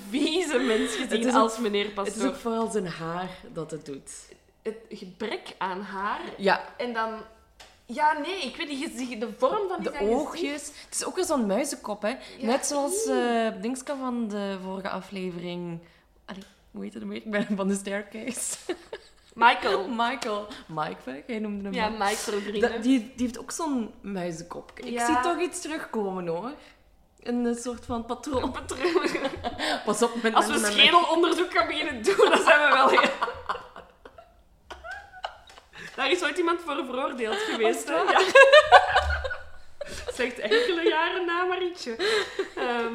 [0.10, 2.28] vieze mens gezien ook- als meneer Het is Pastoor.
[2.28, 4.12] ook vooral zijn haar dat het doet.
[4.64, 7.10] Het gebrek aan haar Ja, en dan...
[7.88, 10.62] Ja, nee, ik weet niet, de vorm van die de oogjes.
[10.86, 12.10] Het is ook weer zo'n muizenkop, hè.
[12.10, 12.18] Ja.
[12.40, 15.80] Net zoals eh Dingska van de vorige aflevering.
[16.76, 17.18] Hoe heet het meer?
[17.18, 18.56] Ik ben van de staircase.
[19.34, 19.88] Michael.
[19.88, 20.48] Michael.
[20.68, 22.32] Mike, jij noemde hem Ja, Mike.
[22.52, 24.72] Mike die, die heeft ook zo'n muizenkop.
[24.76, 25.06] Ik Ja.
[25.06, 26.52] zie toch iets terugkomen, hoor.
[27.24, 28.52] Een eh, soort van patroon.
[29.86, 33.02] Pas op met Als we met- schedelonderzoek gaan beginnen doen, dan zijn we wel heel...
[35.96, 37.88] Daar is ooit iemand voor veroordeeld geweest.
[37.88, 37.96] Hè?
[37.96, 38.22] Ja.
[40.14, 41.96] Zegt enkele jaren na Marietje.
[42.56, 42.94] Ehm,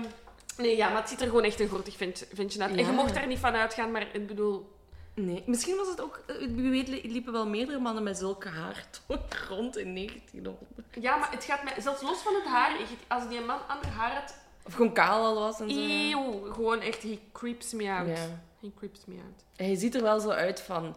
[0.60, 2.70] nee, ja, maar het ziet er gewoon echt een grootig vent- ventje uit.
[2.76, 4.78] En je mocht daar niet van uitgaan, maar ik bedoel...
[5.14, 6.22] Nee, misschien was het ook...
[6.26, 8.84] eh, Wie weet li- liepen wel meerdere mannen met zulke haar
[9.48, 10.66] rond in 1900.
[11.00, 11.72] Ja, maar het gaat mij...
[11.80, 12.76] Zelfs los van het haar,
[13.08, 14.34] als die man ander haar had...
[14.66, 15.78] Of gewoon kaal al was en zo.
[15.80, 18.08] Eeuw, gewoon echt, he creeps me out.
[18.08, 18.40] Ja.
[18.60, 19.44] He creeps me out.
[19.56, 20.96] Hij ziet er wel zo uit van...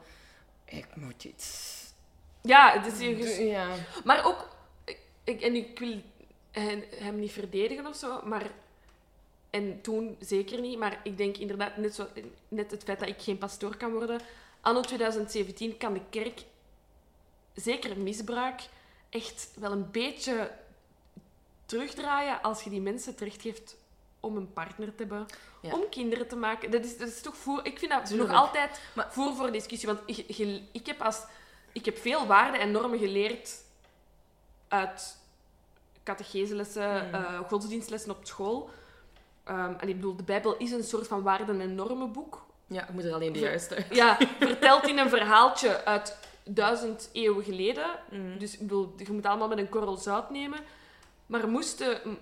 [0.66, 1.72] Ik moet iets...
[2.42, 3.38] Ja, het is ergens...
[3.38, 3.68] Ja.
[4.04, 4.48] Maar ook...
[5.24, 6.02] Ik, en ik wil
[6.98, 8.44] hem niet verdedigen of zo, maar...
[9.54, 12.08] En toen zeker niet, maar ik denk inderdaad, net, zo,
[12.48, 14.20] net het feit dat ik geen pastoor kan worden.
[14.62, 16.44] Anno 2017 kan de kerk,
[17.56, 18.62] zeker misbruik,
[19.10, 20.52] echt wel een beetje
[21.66, 23.76] terugdraaien als je die mensen terechtgeeft
[24.20, 25.26] om een partner te hebben,
[25.62, 25.74] Ja.
[25.74, 26.72] om kinderen te maken.
[26.72, 27.60] Dat is, dat is toch voor...
[27.66, 28.30] Ik vind dat Tuurlijk.
[28.30, 29.88] nog altijd Maar- voor voor discussie.
[29.88, 31.22] Want ik, je- ik, heb als,
[31.72, 33.64] ik heb veel waarden en normen geleerd
[34.68, 35.18] uit
[36.04, 37.14] catecheselessen, Mm.
[37.14, 38.70] eh, godsdienstlessen op school.
[39.44, 42.46] Ehm, en ik bedoel, de Bijbel is een soort van waarden- en normenboek.
[42.68, 43.86] Ja, ik moet er alleen de juiste.
[43.92, 47.86] Ja, verteld in een verhaaltje uit duizend eeuwen geleden.
[48.12, 48.38] Mm.
[48.38, 50.60] Dus ik bedoel, je moet allemaal met een korrel zout nemen.
[51.26, 52.18] Maar moesten...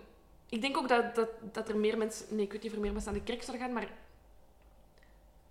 [0.49, 2.25] Ik denk ook dat, dat, dat er meer mensen...
[2.29, 3.89] Nee, ik weet niet of er meer mensen aan de kerk zouden gaan, maar...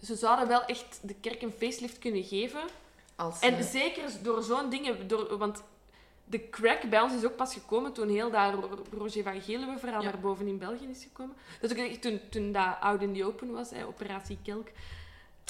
[0.01, 2.61] Ze zouden wel echt de kerk een facelift kunnen geven.
[3.17, 5.09] Als, En eh, zeker door zo'n dingen...
[5.09, 5.63] Door, want
[6.31, 9.79] de crack bij ons is ook pas gekomen toen heel dat Ro- Roger van Geluwe
[9.79, 10.11] verhaal Ja.
[10.11, 11.37] naar boven in België is gekomen.
[11.61, 14.69] Dat is ook echt toen, toen dat Out in the Open was, hè, Operatie Kelk.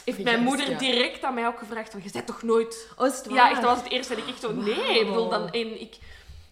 [0.05, 0.78] Heeft mijn moeder ja.
[0.78, 2.89] direct aan mij ook gevraagd van, je bent toch nooit...
[2.97, 4.53] Oh, het Ja, echt, dat was het eerste dat ik echt zo...
[4.53, 5.51] Nee, ik bedoel, dan...
[5.51, 5.99] En ik,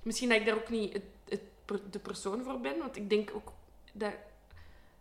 [0.03, 0.93] misschien dat ik daar ook niet
[1.29, 1.41] het,
[1.91, 3.53] de persoon voor ben, want ik denk ook
[3.93, 4.13] dat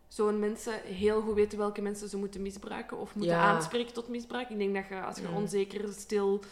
[0.08, 3.42] zo'n mensen heel goed weten welke mensen ze moeten misbruiken of moeten Ja.
[3.44, 4.50] aanspreken tot misbruik.
[4.50, 5.36] Ik denk dat je, als je Mm.
[5.36, 6.44] onzeker, stil,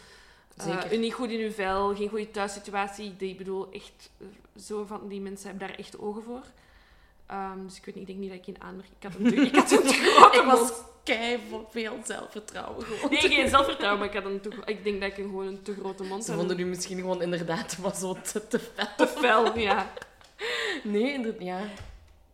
[0.56, 0.92] Zeker.
[0.92, 4.26] je niet goed in je vel, geen goede thuissituatie, ik bedoel, echt, eh,
[4.62, 6.42] zo van die mensen hebben daar echt ogen voor.
[7.26, 8.94] Ehm, dus ik weet niet, ik denk niet dat ik in aanmerking...
[8.98, 10.72] Ik had een, te- ik had een te grote Ik was
[11.70, 13.10] veel zelfvertrouwen gewoon.
[13.10, 15.62] Nee, geen zelfvertrouwen, maar ik, had een te, ik denk dat ik een, gewoon een
[15.62, 16.38] te grote mond Ze had.
[16.40, 18.86] vonden u misschien gewoon inderdaad was zo te, te fel.
[18.96, 19.92] te fel, ja.
[20.82, 21.60] Nee, inderdaad, ja.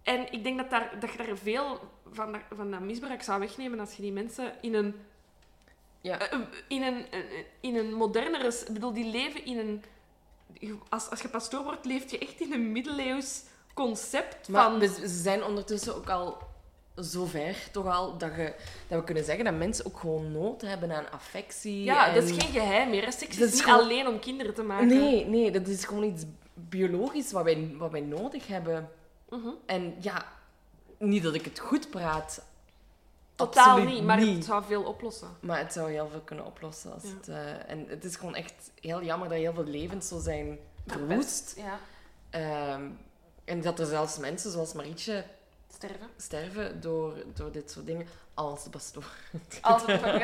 [0.02, 1.80] En ik denk dat, daar, dat je daar veel
[2.12, 4.94] van van dat misbruik zou wegnemen als je die mensen in een,
[6.03, 6.18] Ja.
[6.30, 6.38] eh,
[6.68, 7.18] in een, eh,
[7.61, 8.48] in een modernere...
[8.66, 9.84] Ik bedoel, die leven in een...
[10.88, 13.42] Als, als je pastoor wordt, leef je echt in een middeleeuws
[13.74, 14.78] concept Maar van...
[14.78, 16.38] we, ze zijn ondertussen ook al
[16.96, 18.55] zo ver, toch al, dat, je,
[18.88, 21.84] dat we kunnen zeggen dat mensen ook gewoon nood hebben aan affectie.
[21.84, 22.14] ja, en...
[22.14, 23.12] dat is geen geheim meer.
[23.12, 24.86] Seks is is niet gewoon- alleen om kinderen te maken.
[24.86, 26.24] Nee, nee, dat is gewoon iets
[26.55, 28.90] biologisch wat wij, wat wij nodig hebben.
[29.28, 29.48] Mhm.
[29.66, 30.32] En ja,
[30.98, 32.44] niet dat ik het goed praat.
[33.45, 34.36] Totaal niet, maar niet.
[34.36, 35.28] het zou veel oplossen.
[35.40, 36.93] Maar het zou heel veel kunnen oplossen.
[36.93, 37.09] Als Ja.
[37.16, 40.59] het, eh, en het is gewoon echt heel jammer dat heel veel levens zo zijn
[40.86, 41.55] verwoest.
[41.57, 41.78] Ja.
[42.30, 42.82] Ehm,
[43.45, 45.24] en dat er zelfs mensen zoals Marietje
[45.74, 46.07] Sterven.
[46.16, 48.07] sterven door, door dit soort dingen.
[48.34, 49.05] Als de pastoor.
[49.61, 50.14] Als het van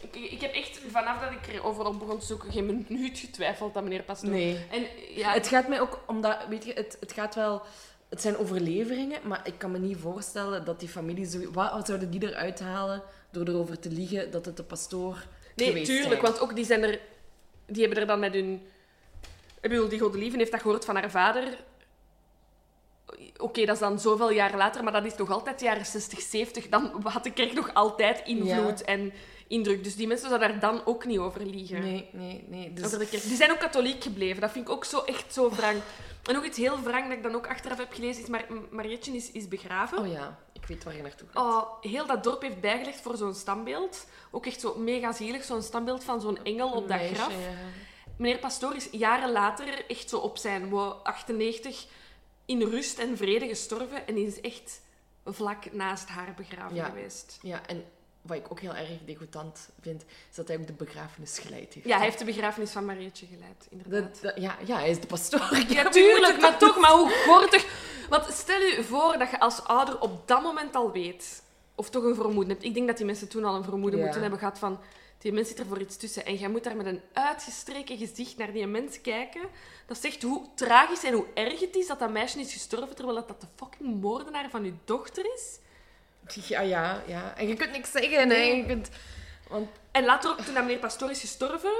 [0.00, 3.76] ik, ik heb echt, vanaf dat ik er overal begon te zoeken, geen minuut getwijfeld
[3.76, 4.30] aan meneer Pastoor.
[4.30, 4.66] Nee.
[4.70, 7.62] En ja, Het gaat mij ook omdat, weet je, het, het gaat wel.
[8.08, 11.50] Het zijn overleveringen, maar ik kan me niet voorstellen dat die familie zo.
[11.52, 15.26] Wat, zouden die eruit halen door erover te liegen dat het de pastoor
[15.56, 16.20] Nee, tuurlijk, zijn?
[16.22, 17.00] want ook die zijn er...
[17.66, 18.62] Die hebben er dan met hun...
[19.60, 21.56] Ik bedoel, die Godelieve heeft dat gehoord van haar vader.
[23.36, 26.20] Oké, dat is dan zoveel jaar later, maar dat is nog altijd de jaren 60,
[26.20, 26.68] 70.
[26.68, 28.84] Dan had de kerk nog altijd invloed Ja.
[28.84, 29.12] en
[29.54, 29.84] indruk.
[29.84, 31.80] Dus die mensen zouden daar dan ook niet over liegen.
[31.80, 32.72] Nee, nee, nee.
[32.72, 33.22] Dus, Over de kerk.
[33.22, 34.40] Die zijn ook katholiek gebleven.
[34.40, 35.80] Dat vind ik ook zo echt zo wrang.
[36.24, 39.12] En ook iets heel wrang dat ik dan ook achteraf heb gelezen, is Mar Marietje
[39.16, 39.98] is, is begraven.
[39.98, 41.42] Oh ja, ik weet waar je naartoe gaat.
[41.44, 44.06] Oh, heel dat dorp heeft bijgelegd voor zo'n standbeeld.
[44.30, 47.30] Ook echt zo mega zielig, zo'n standbeeld van zo'n engel op dat Meisje, graf.
[47.32, 47.36] ja.
[48.18, 51.86] Meneer Pastoor is jaren later, echt zo op zijn wow, 98,
[52.46, 54.06] in rust en vrede gestorven.
[54.06, 54.80] En is echt
[55.24, 56.84] vlak naast haar begraven Ja.
[56.84, 57.38] geweest.
[57.42, 57.84] Ja, en
[58.26, 61.86] wat ik ook heel erg degoutant vind, is dat hij ook de begrafenis geleid heeft.
[61.86, 64.20] Ja, hij heeft de begrafenis van Marietje geleid, inderdaad.
[64.36, 65.56] Ja, ja, hij is de pastoor.
[65.68, 67.66] Ja, tuurlijk, maar toch, maar hoe gortig.
[68.08, 71.42] Want stel je voor dat je als ouder op dat moment al weet,
[71.74, 72.64] of toch een vermoeden hebt.
[72.64, 74.04] Ik denk dat die mensen toen al een vermoeden Ja.
[74.04, 74.78] moeten hebben gehad van,
[75.18, 76.26] die mens zit er voor iets tussen.
[76.26, 79.40] En jij moet daar met een uitgestreken gezicht naar die mens kijken.
[79.86, 83.16] Dat zegt hoe tragisch en hoe erg het is dat dat meisje is gestorven, terwijl
[83.16, 85.58] dat, dat de fucking moordenaar van je dochter is.
[86.32, 87.36] Ja, ja, ja.
[87.36, 88.30] En je kunt niks zeggen.
[88.30, 88.36] hè.
[88.36, 88.88] Je kunt...
[89.48, 91.72] Want En later ook, toen dat meneer Pastoor is gestorven,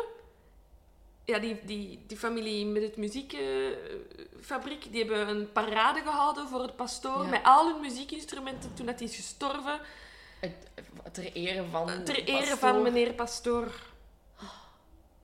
[1.24, 6.76] ja, die, die, die familie met het muziekfabriek, die hebben een parade gehouden voor het
[6.76, 7.28] pastoor, Ja.
[7.28, 9.80] met al hun muziekinstrumenten toen dat hij is gestorven.
[11.12, 12.56] ter ere van Ter de ere pastoor.
[12.58, 13.72] van meneer Pastoor.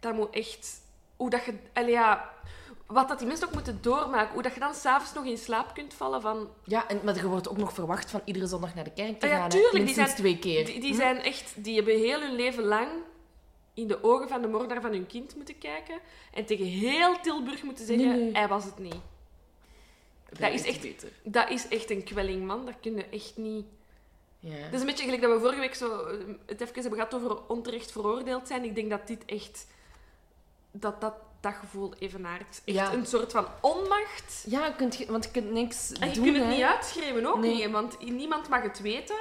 [0.01, 0.81] Dat moet echt...
[1.17, 1.55] Hoe dat je...
[1.87, 2.31] Ja...
[2.91, 4.33] wat dat die mensen ook moeten doormaken.
[4.33, 6.49] Hoe dat je dan s'avonds nog in slaap kunt vallen van...
[6.65, 9.27] Ja, en, maar je wordt ook nog verwacht van iedere zondag naar de kerk te
[9.27, 9.45] Ah ja, gaan.
[9.45, 9.51] hè.
[9.51, 10.65] tuurlijk, die zijn- twee keer.
[10.67, 10.97] Die, die Hm?
[10.97, 11.53] zijn echt...
[11.65, 12.89] Die hebben heel hun leven lang
[13.75, 15.99] in de ogen van de moordenaar van hun kind moeten kijken.
[16.33, 18.33] En tegen heel Tilburg moeten zeggen, Nee, nee.
[18.33, 19.01] hij was het niet.
[20.39, 21.13] Wij is echt- beter.
[21.23, 22.65] Dat is echt een kwelling, man.
[22.67, 23.65] Dat kun je echt niet...
[24.39, 24.65] Ja.
[24.65, 27.15] Dat is een beetje gelijk dat we vorige week zo eh, het even hebben gehad
[27.15, 28.65] over onterecht veroordeeld zijn.
[28.65, 29.67] Ik denk dat dit echt...
[30.71, 32.63] Dat dat, dat gevoel evenaart.
[32.65, 32.93] Echt Ja.
[32.93, 34.45] een soort van onmacht.
[34.47, 36.25] Ja, kunt je, want je kunt niks En je doen.
[36.25, 36.51] kunt het hè.
[36.53, 37.55] niet uitschreeuwen ook Nee.
[37.55, 39.17] niet, want niemand mag het weten.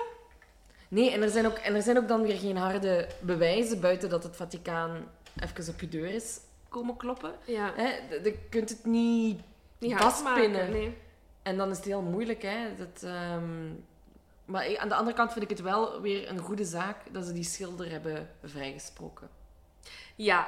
[0.88, 4.09] Nee, en er, zijn ook, en er zijn ook dan weer geen harde bewijzen buiten
[4.09, 5.07] dat het Vaticaan
[5.39, 6.39] even op je deur is
[6.70, 7.34] komen kloppen.
[7.45, 7.88] Ja, Hè?
[8.24, 9.39] Je- kunt het niet
[9.78, 10.72] niet vastpinnen.
[10.72, 10.97] nee.
[11.43, 12.76] En dan is het heel moeilijk, hè.
[12.78, 13.70] Dat, ehm,
[14.45, 17.34] Maar aan de andere kant vind ik het wel weer een goede zaak dat ze
[17.34, 19.30] die schilder hebben vrijgesproken.
[20.15, 20.47] Ja,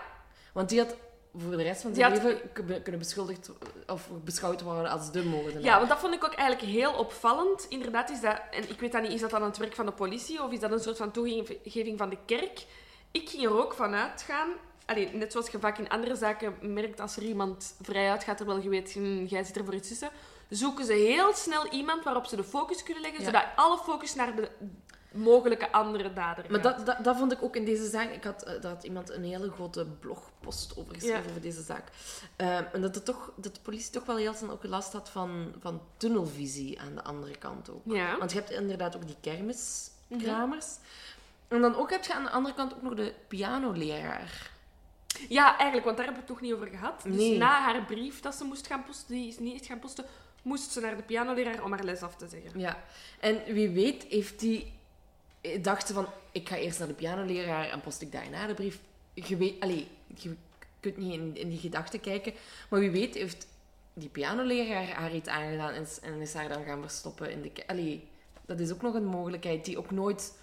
[0.54, 0.96] Want die had
[1.38, 3.52] voor de rest van zijn had- leven kun- kunnen beschuldigd
[3.88, 5.64] of beschouwd worden als de moordenaar.
[5.64, 7.66] Ja, want dat vond ik ook eigenlijk heel opvallend.
[7.70, 9.92] Inderdaad is dat, en ik weet dat niet, is dat dan het werk van de
[9.92, 12.66] politie of is dat een soort van toegeving van de kerk?
[13.12, 14.50] Ik ging er ook van uitgaan,
[14.86, 18.62] allee, net zoals je vaak in andere zaken merkt als er iemand vrij uitgaat terwijl
[18.62, 20.10] je weet, hm, jij zit er voor iets tussen,
[20.50, 23.26] zoeken ze heel snel iemand waarop ze de focus kunnen leggen, Ja.
[23.26, 24.50] zodat alle focus naar de
[25.12, 28.10] mogelijke andere dader Maar dat, dat, dat vond ik ook in deze zaak.
[28.12, 31.30] Ik had, eh, had iemand een hele grote blogpost over geschreven Ja.
[31.30, 31.84] over deze zaak.
[32.36, 35.54] Ehm, en dat, toch, dat de politie toch wel heel snel ook last had van,
[35.60, 37.82] van tunnelvisie aan de andere kant ook.
[37.86, 38.18] Ja.
[38.18, 39.36] Want je hebt inderdaad ook die Mhm.
[39.36, 40.68] kermiskramers.
[41.48, 44.50] En dan ook heb je aan de andere kant ook nog de pianoleraar.
[45.30, 47.02] Ja, eigenlijk, want daar hebben we het toch niet over gehad.
[47.04, 50.06] Dus na haar brief dat ze moest gaan posten, die is niet echt gaan posten,
[50.42, 52.60] moest ze naar de pianoleraar om haar les af te zeggen.
[52.60, 52.84] Ja.
[53.20, 54.80] En wie weet heeft die...
[55.62, 58.80] Dacht ze van, ik ga eerst naar de pianoleraar en post ik daarna de brief.
[59.14, 59.60] Je weet...
[59.60, 60.36] Allee, je
[60.80, 62.34] kunt niet in, in die gedachten kijken.
[62.70, 63.48] Maar wie weet heeft
[63.94, 67.52] die pianoleraar haar iets aangedaan en, is- en is haar dan gaan verstoppen in de...
[67.68, 68.08] Allee,
[68.46, 70.34] dat is ook nog een mogelijkheid die ook nooit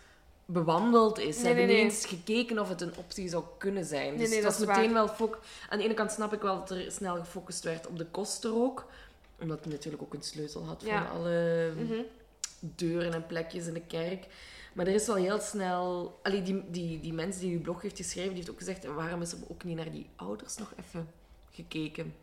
[0.44, 1.36] bewandeld is.
[1.36, 1.94] Ze Nee, nee, hebben niet nee.
[1.94, 4.16] eens gekeken of het een optie zou kunnen zijn.
[4.16, 4.92] Dus dat is meteen waar.
[4.92, 5.09] wel...
[5.09, 8.07] fok- Aan de ene kant snap ik wel dat er snel gefocust werd op de
[8.07, 8.86] kosten ook.
[9.40, 11.07] Omdat hij natuurlijk ook een sleutel had Ja.
[11.07, 12.01] van alle Mhm.
[12.61, 14.26] deuren en plekjes in de kerk.
[14.79, 16.18] Maar er is wel heel snel...
[16.22, 18.85] Allee, die, die, die mens die uw blog heeft geschreven, die heeft ook gezegd...
[18.85, 21.11] Waarom is er ook niet naar die ouders nog even
[21.51, 22.14] gekeken?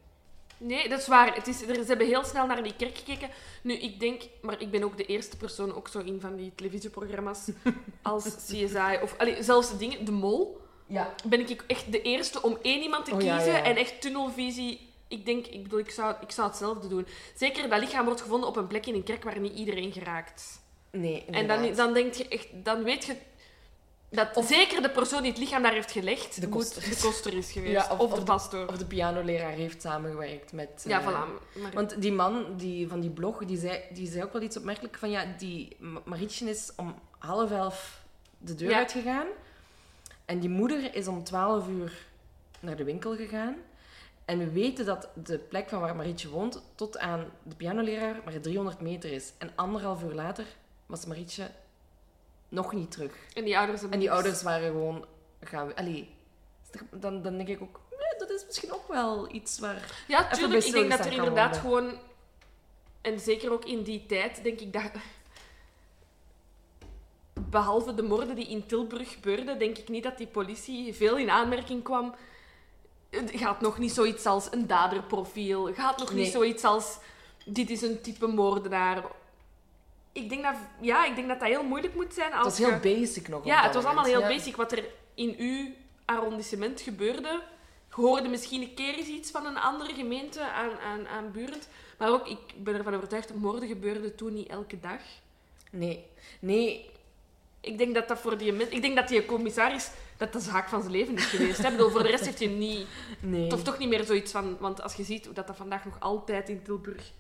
[0.58, 1.36] Nee, dat is waar.
[1.36, 3.30] Het is, er, ze hebben heel snel naar die kerk gekeken.
[3.64, 6.52] Nu, ik denk, maar ik ben ook de eerste persoon, ook zo in van die
[6.56, 7.50] televisieprogramma's
[8.02, 11.14] als CSI of allee, zelfs de dingen, de mol, Ja.
[11.26, 13.64] ben ik echt de eerste om één iemand te Oh, kiezen ja, ja.
[13.64, 14.90] en echt tunnelvisie.
[15.08, 17.08] Ik denk, ik bedoel, ik zou, ik zou hetzelfde doen.
[17.36, 20.64] Zeker dat lichaam wordt gevonden op een plek in een kerk waar niet iedereen geraakt.
[21.00, 23.16] Nee, En dan, dan denk je echt, dan weet je
[24.10, 26.82] dat zeker de persoon die het lichaam daar heeft gelegd, De moet koster.
[26.90, 27.72] de koster is geweest.
[27.72, 28.68] Ja, of, of- de pastoor.
[28.68, 30.84] Of de pianoleraar heeft samengewerkt met...
[30.88, 31.74] ja, eh, voilà.
[31.74, 34.98] Want die man die, van die blog, die zei, die zei ook wel iets opmerkelijk
[34.98, 35.10] van...
[35.10, 38.02] Ja, die Ma- Marietje is om half elf
[38.38, 38.78] de deur Ja.
[38.78, 39.28] uitgegaan.
[40.26, 42.06] En die moeder is om twaalf uur
[42.60, 43.56] naar de winkel gegaan.
[44.26, 48.40] En we weten dat de plek van waar Marietje woont tot aan de pianoleraar maar
[48.42, 49.34] 300 meter is.
[49.38, 50.46] En anderhalf uur later
[50.86, 51.52] was Marietje
[52.50, 53.12] nog niet terug.
[53.34, 55.06] en die ouders En die ouders waren gewoon
[55.40, 55.76] gaan...
[55.76, 56.10] Allee,
[56.92, 57.80] dan, dan denk ik ook...
[57.90, 60.04] nee, dat is misschien ook wel iets waar...
[60.08, 60.66] Ja, tuurlijk.
[60.66, 62.00] Ik denk dat er inderdaad gewoon...
[63.02, 64.92] En zeker ook in die tijd, denk ik dat...
[67.50, 71.30] Behalve de moorden die in Tilburg gebeurden, denk ik niet dat die politie veel in
[71.30, 72.16] aanmerking kwam.
[73.10, 75.74] Het gaat nog niet zoiets als een daderprofiel.
[75.74, 76.98] Gaat nog niet zoiets als...
[77.46, 79.04] Dit is een type moordenaar.
[80.16, 82.58] Ik denk dat, ja, ik denk dat dat heel moeilijk moet zijn Het als was
[82.58, 83.46] heel je- basic nog.
[83.46, 84.28] ja, het was allemaal heel Ja.
[84.28, 84.56] basic.
[84.56, 85.68] Wat er in uw
[86.06, 87.42] arrondissement gebeurde,
[87.96, 91.68] je hoorde misschien een keer eens iets van een andere gemeente aan, aan, aan Burend.
[91.98, 95.00] Maar ook, ik ben ervan overtuigd, dat moorden gebeurden toen niet elke dag.
[95.72, 96.06] Nee,
[96.40, 96.90] nee.
[97.62, 100.70] Ik denk dat dat voor die men- Ik denk dat die commissaris dat de zaak
[100.70, 101.58] van zijn leven is geweest.
[101.64, 101.72] Hè?
[101.72, 102.88] Bedoel, voor de rest heeft hij niet...
[103.20, 103.52] nee.
[103.54, 104.58] Of toch niet meer zoiets van...
[104.60, 107.12] Want als je ziet hoe dat, dat vandaag nog altijd in Tilburg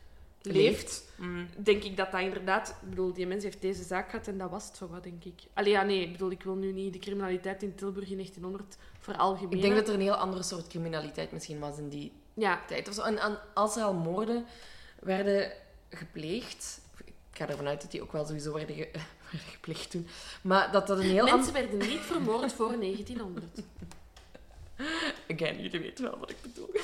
[0.45, 1.03] leeft.
[1.15, 1.47] Mm.
[1.57, 2.69] denk ik dat dat inderdaad...
[2.81, 5.23] Ik bedoel, die mens heeft deze zaak gehad en dat was het zo wat, denk
[5.23, 5.41] ik.
[5.53, 6.01] Allee, ja, nee.
[6.01, 9.55] Ik bedoel, ik wil nu niet de criminaliteit in Tilburg in 1900 veralgemenen.
[9.55, 12.87] Ik denk dat er een heel andere soort criminaliteit misschien was in die Ja, tijd.
[12.87, 13.01] Of zo.
[13.01, 14.45] En, en als er al moorden
[14.99, 15.51] werden
[15.89, 16.81] gepleegd...
[17.31, 18.89] Ik ga ervan uit dat die ook wel sowieso werden, ge-
[19.31, 20.07] werden gepleegd toen.
[20.41, 23.45] Maar dat dat een heel mensen werden niet vermoord voor 1900.
[25.33, 26.69] Again, jullie weten wel wat ik bedoel.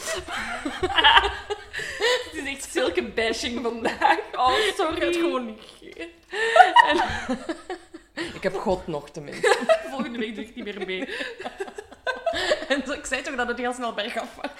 [2.25, 4.17] Het is echt zulke bashing vandaag.
[4.35, 4.95] Oh, sorry.
[4.95, 6.09] Ik het gewoon negeren.
[8.35, 9.57] Ik heb God nog tenminste.
[9.89, 11.15] Volgende week doe ik niet meer mee.
[12.67, 14.51] En ik zei toch dat het heel snel bergaf was.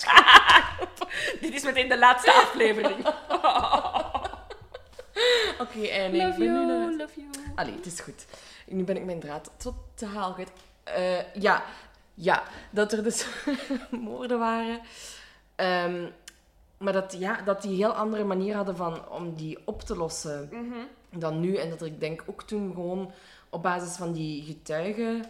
[1.42, 3.06] Dit is meteen de laatste aflevering.
[5.60, 7.30] Oké, en ik love ben nu you, naar- love you.
[7.56, 8.26] Allee, het is goed.
[8.66, 10.52] Nu ben ik mijn draad totaal kwijt.
[10.84, 11.64] Eh ja,
[12.14, 13.28] ja, dat er dus
[13.91, 14.80] moorden waren.
[15.55, 16.05] Ehm,
[16.78, 20.49] maar dat, ja, dat die heel andere manier hadden van, om die op te lossen
[20.51, 21.20] Mhm.
[21.20, 21.55] dan nu.
[21.55, 23.12] En dat er, ik denk, ook toen gewoon
[23.49, 25.26] op basis van die getuigen...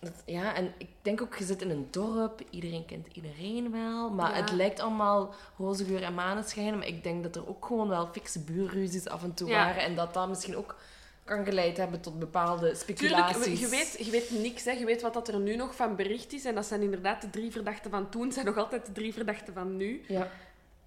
[0.00, 4.10] Dat, ja, en ik denk ook, je zit in een dorp, iedereen kent iedereen wel.
[4.10, 4.36] Maar Ja.
[4.36, 6.78] het lijkt allemaal roze geur en maneschijn.
[6.78, 9.64] Maar ik denk dat er ook gewoon wel fikse buurruzies af en toe Ja.
[9.64, 9.82] waren.
[9.82, 10.76] En dat dat misschien ook
[11.26, 13.60] kan geleid hebben tot bepaalde Tuurlijk, speculaties.
[13.60, 14.64] je weet, je weet niks.
[14.64, 14.70] Hè.
[14.70, 16.44] Je weet wat dat er nu nog van bericht is.
[16.44, 18.32] En dat zijn inderdaad de drie verdachten van toen.
[18.32, 20.04] zijn nog altijd de drie verdachten van nu.
[20.08, 20.30] Ja.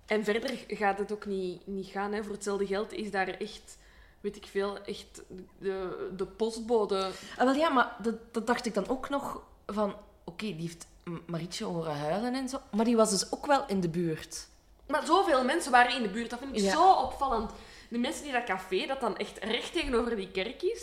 [0.06, 2.14] En verder gaat het ook niet, niet gaan.
[2.14, 2.24] Hè.
[2.24, 3.78] Voor hetzelfde geld is daar echt,
[4.22, 5.22] weet ik veel, echt
[5.60, 7.10] de, de postbode.
[7.38, 9.96] Ah, wel ja, maar dat, dat dacht ik dan ook nog van...
[10.24, 10.88] Oké, die heeft
[11.26, 12.60] Marietje horen huilen en zo.
[12.76, 14.48] Maar die was dus ook wel in de buurt.
[14.88, 16.30] Maar zoveel mensen waren in de buurt.
[16.30, 16.72] Dat vind ik Ja.
[16.72, 17.52] zo opvallend.
[17.90, 20.82] De mensen die dat café, dat dan echt recht tegenover die kerk is.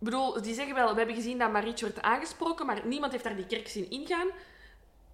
[0.00, 3.24] Ik bedoel, die zeggen wel, we hebben gezien dat Marietje werd aangesproken, maar niemand heeft
[3.24, 4.28] daar die kerk zien ingaan.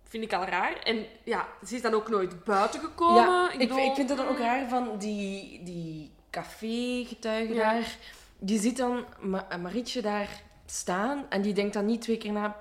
[0.08, 0.76] Vind ik al raar.
[0.76, 3.22] En ja, ze is dan ook nooit buiten gekomen.
[3.22, 7.72] ja, ik, bedoel, ik vind het dan ook raar van die, die café-getuige Ja.
[7.72, 7.96] daar.
[8.38, 10.28] Die ziet dan Ma- Marietje daar
[10.66, 12.58] staan en die denkt dan niet twee keer na...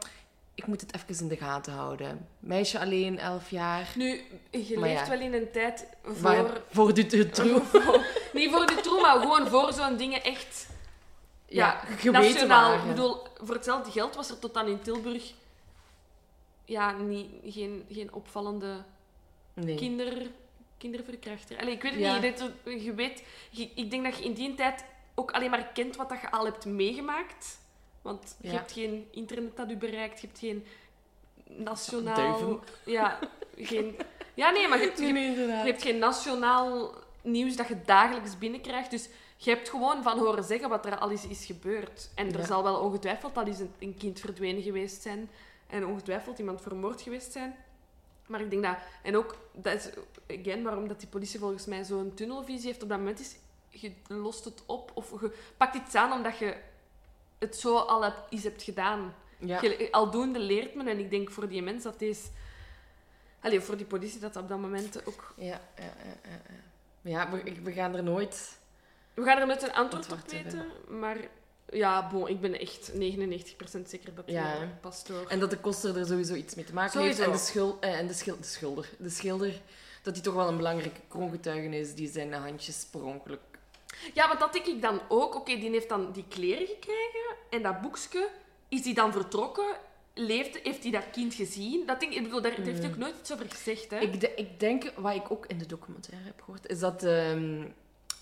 [0.56, 2.28] Ik moet het even in de gaten houden.
[2.40, 3.92] Meisje alleen, elf jaar.
[3.96, 5.10] Nu, je Maar leeft ja.
[5.10, 6.22] wel in een tijd voor...
[6.22, 7.66] Waar, voor de, de troep.
[7.66, 10.68] voor- de troe, maar gewoon voor zo'n dingen echt...
[11.46, 12.70] Ja, Ja, nationaal.
[12.70, 12.82] waren.
[12.90, 15.34] Ik bedoel, voor hetzelfde geld was er tot dan in Tilburg...
[16.66, 18.84] Ja, niet, geen, geen opvallende
[19.54, 19.76] Nee.
[19.76, 20.28] kinder,
[20.78, 21.58] kinderverkrachter.
[21.60, 22.20] Allee, ik weet het Ja.
[22.20, 22.38] niet.
[22.64, 24.86] Dit- je weet, je- ik denk dat je in die tijd
[25.16, 27.58] ook alleen maar kent wat dat je al hebt meegemaakt.
[28.04, 28.54] Want je Ja.
[28.54, 30.66] hebt geen internet dat u bereikt, je hebt geen
[31.46, 32.16] nationaal...
[32.16, 32.60] Duiven.
[32.86, 33.20] Ja,
[33.58, 33.96] geen...
[34.34, 35.66] Ja, nee, maar je hebt, je, Nee, inderdaad.
[35.66, 38.92] je hebt geen nationaal nieuws dat je dagelijks binnenkrijgt.
[38.92, 42.10] Dus je hebt gewoon van horen zeggen wat er al is, is gebeurd.
[42.16, 42.46] En er Ja.
[42.46, 45.30] zal wel ongetwijfeld al eens een, een kind verdwenen geweest zijn.
[45.68, 47.56] En ongetwijfeld iemand vermoord geweest zijn.
[48.28, 48.78] Maar ik denk dat...
[49.04, 49.90] En ook, dat is
[50.40, 53.36] again, waarom dat die politie volgens mij zo'n tunnelvisie heeft op dat moment is...
[53.70, 56.56] Je lost het op of je pakt iets aan omdat je
[57.44, 59.16] het zo al iets hebt gedaan.
[59.40, 59.62] Ja.
[59.92, 60.88] Aldoende leert men.
[60.88, 62.28] En ik denk voor die mens dat deze...
[63.40, 65.34] Allee, voor die politie dat op dat moment ook...
[65.38, 66.30] Ja, ja, ja,
[67.02, 68.58] ja, we, we gaan er nooit...
[69.14, 70.66] We gaan er met een antwoord op weten.
[70.88, 71.18] Maar
[71.70, 72.96] ja, bon, ik ben echt 99%
[73.86, 74.68] zeker dat het Ja, hè.
[74.82, 75.28] pastoor...
[75.28, 77.18] En dat de koster er sowieso iets mee te maken Sowieso.
[77.18, 77.32] heeft.
[77.32, 78.90] En de, schul, eh, en de, schil, de schilder.
[79.00, 79.62] De schilder,
[80.02, 83.40] dat hij toch wel een belangrijke kroongetuige is die zijn handjes per ongeluk...
[84.14, 85.36] Ja, want dat denk ik dan ook.
[85.36, 87.36] Oké, die heeft dan die kleren gekregen.
[87.50, 88.30] En dat boekje,
[88.70, 89.76] is die dan vertrokken?
[90.14, 91.86] Leeft, heeft hij dat kind gezien?
[91.86, 93.90] Dat denk, ik bedoel, daar heeft hij ook nooit iets over gezegd.
[93.92, 94.00] Hè?
[94.00, 97.64] Ik, de- ik denk, wat ik ook in de documentaire heb gehoord, is dat ehm,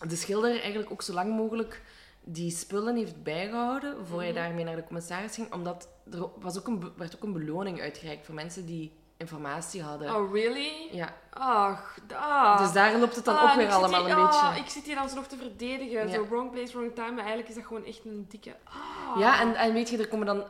[0.07, 1.81] de schilder eigenlijk ook zo lang mogelijk
[2.23, 5.53] die spullen heeft bijgehouden voor hij daarmee naar de commissaris ging.
[5.53, 8.91] Omdat er was ook een, werd ook een beloning uitgereikt voor mensen die
[9.21, 10.15] informatie hadden.
[10.15, 10.89] Oh, really?
[10.91, 12.57] Ja, Ach, ah.
[12.57, 14.63] dus daar loopt het dan Ah, ook weer allemaal hier- een ah, beetje...
[14.63, 16.07] ik zit hier dan zo nog te verdedigen.
[16.07, 16.13] Ja.
[16.13, 17.11] Zo wrong place, wrong time.
[17.11, 18.55] Maar eigenlijk is dat gewoon echt een dikke...
[18.63, 19.19] Ah.
[19.19, 20.43] Ja, en, en weet je, er komen dan...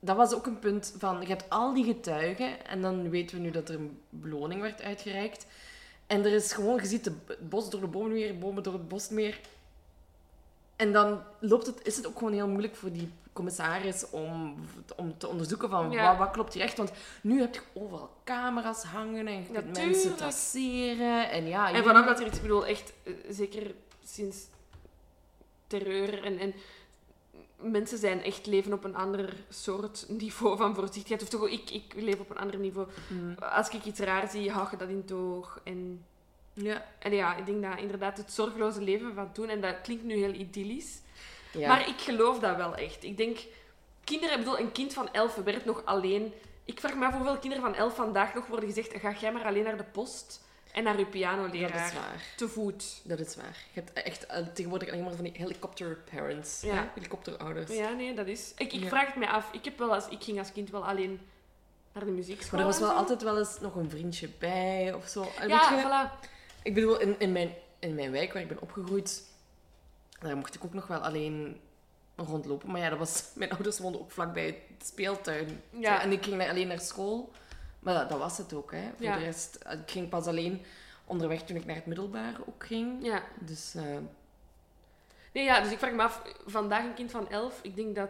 [0.00, 1.20] Dat was ook een punt van...
[1.20, 4.82] Je hebt al die getuigen en dan weten we nu dat er een beloning werd
[4.82, 5.46] uitgereikt.
[6.06, 6.76] En er is gewoon...
[6.76, 9.40] Je ziet de, het bos door de bomen weer, bomen door het bos meer.
[10.76, 14.54] En dan loopt het, is het ook gewoon heel moeilijk voor die commissaris om,
[14.96, 16.08] om te onderzoeken van Ja.
[16.08, 16.76] wat, wat klopt hier echt.
[16.76, 21.30] Want nu heb je overal camera's hangen en je kunt mensen traceren.
[21.30, 23.74] En ja, En vanaf dat er iets, ik bedoel, echt, eh, zeker
[24.04, 24.38] sinds
[25.66, 26.54] terreur en, en
[27.56, 31.22] mensen zijn echt leven op een ander soort niveau van voorzichtigheid.
[31.22, 32.88] Of toch, ik, ik leef op een ander niveau.
[33.08, 33.34] Mm.
[33.38, 35.60] Als ik iets raar zie, hou je dat in toog.
[35.64, 36.04] En,
[36.52, 36.84] Ja.
[36.98, 40.14] en ja, ik denk dat inderdaad het zorgeloze leven van toen, en dat klinkt nu
[40.14, 41.00] heel idyllisch,
[41.52, 41.68] Ja.
[41.68, 43.04] maar ik geloof dat wel echt.
[43.04, 43.38] Ik denk,
[44.04, 46.32] kinderen, ik bedoel, een kind van elf werd nog alleen.
[46.64, 49.44] Ik vraag me af hoeveel kinderen van elf vandaag nog worden gezegd: ga jij maar
[49.44, 50.40] alleen naar de post
[50.72, 51.86] en naar je dat pianoleraar.
[51.86, 52.22] is waar.
[52.36, 53.00] Te voet.
[53.04, 53.56] Dat is waar.
[53.72, 56.60] Je hebt echt eh, tegenwoordig alleen maar van die helikopter parents.
[56.60, 56.74] Ja.
[56.74, 56.82] hè?
[56.94, 57.72] Helikopterouders.
[57.72, 58.52] Ja, nee, dat is.
[58.56, 58.88] Ik, ik Ja.
[58.88, 59.48] vraag het mij af.
[59.52, 61.20] Ik, heb wel als, ik ging als kind wel alleen
[61.92, 62.50] naar de muziekschool.
[62.50, 62.94] Maar er was wel zo.
[62.94, 65.26] altijd wel eens nog een vriendje bij of zo.
[65.38, 66.28] En Ja, weet je, voilà.
[66.62, 69.22] Ik bedoel, in, in, mijn, in mijn wijk waar ik ben opgegroeid,
[70.22, 71.60] daar mocht ik ook nog wel alleen
[72.16, 72.70] rondlopen.
[72.70, 75.62] Maar ja, dat was, mijn ouders woonden ook vlakbij het speeltuin.
[75.70, 76.02] Ja.
[76.02, 77.30] En ik ging alleen naar school.
[77.78, 78.72] Maar dat, dat was het ook.
[78.72, 78.90] Hè.
[78.96, 79.16] Voor Ja.
[79.16, 80.62] de rest, eh, ik ging pas alleen
[81.04, 83.04] onderweg toen ik naar het middelbaar ook ging.
[83.06, 83.22] Ja.
[83.40, 83.96] Dus eh,
[85.32, 88.08] Nee, ja, dus ik vraag me af, vandaag een kind van elf, ik denk dat...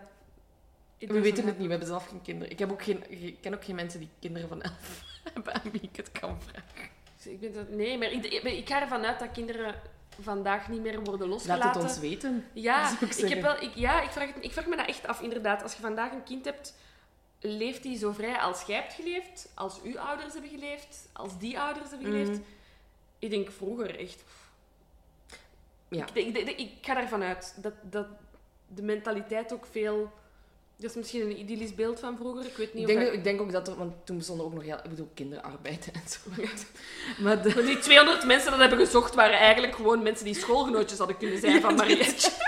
[0.99, 2.53] we weten het niet, we hebben zelf geen kinderen.
[2.53, 5.03] Ik, heb ook geen, ik ken ook geen mensen die kinderen van elf
[5.35, 6.91] hebben aan wie ik het kan vragen.
[7.25, 9.75] Ik ben dat, nee, maar ik, ik ga ervan uit dat kinderen
[10.21, 11.81] vandaag niet meer worden Laat losgelaten.
[11.81, 12.47] het ons weten.
[12.53, 13.29] Ja, ik zeggen.
[13.29, 15.63] heb wel, ik, ja ik, vraag het, ik vraag me dat echt af, inderdaad.
[15.63, 16.75] Als je vandaag een kind hebt,
[17.41, 21.61] leeft die zo vrij als jij hebt geleefd, als uw ouders hebben geleefd, als die
[21.61, 22.31] ouders hebben geleefd?
[22.31, 22.41] Mhm.
[23.19, 24.25] Ik denk vroeger echt.
[25.89, 26.07] Ja.
[26.13, 28.07] Ik, ik ga ervan uit dat, dat
[28.67, 30.13] de mentaliteit ook veel.
[30.83, 32.45] Dat is misschien een idyllisch beeld van vroeger.
[32.47, 34.39] Ik weet niet Ik of denk, dat- ik denk ook dat er, want toen bestond
[34.41, 36.19] er ook nog heel, ik bedoel, kinderarbeid en zo.
[37.23, 41.17] Maar de, die 200 mensen dat hebben gezocht waren eigenlijk gewoon mensen die schoolgenootjes hadden
[41.17, 42.31] kunnen zijn van Marietje.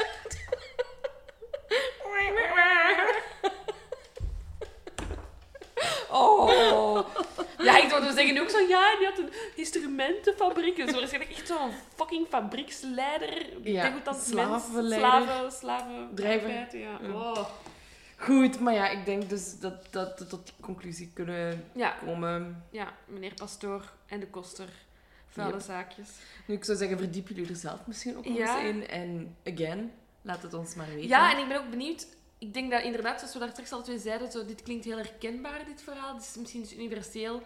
[6.10, 6.98] Oh.
[7.58, 10.76] Ja, ik wilde zeggen ook zo, ja, die had een instrumentenfabriek.
[10.76, 13.46] Dus waarschijnlijk echt zo'n fucking fabrieksleider.
[13.62, 15.10] Ja, slavenleider.
[15.10, 15.24] mens.
[15.26, 16.50] Slaven, slaven, Drijver.
[16.78, 16.98] Ja.
[17.12, 17.46] Oh.
[18.24, 22.64] Goed, maar ja, ik denk dus dat, dat we tot die conclusie kunnen ja, komen.
[22.70, 24.68] ja, meneer Pastoor en de koster.
[25.28, 25.62] Vuile Yep.
[25.62, 26.08] zaakjes.
[26.46, 28.60] Nu, ik zou zeggen, verdiep jullie er zelf misschien ook nog Ja.
[28.62, 28.88] eens in.
[28.88, 31.08] En again, laat het ons maar weten.
[31.08, 32.06] Ja, en ik ben ook benieuwd.
[32.38, 34.96] Ik denk dat inderdaad, zoals we daar straks al twee zeiden, zo, dit klinkt heel
[34.96, 36.12] herkenbaar, dit verhaal.
[36.14, 37.42] Dit is misschien dus universeel.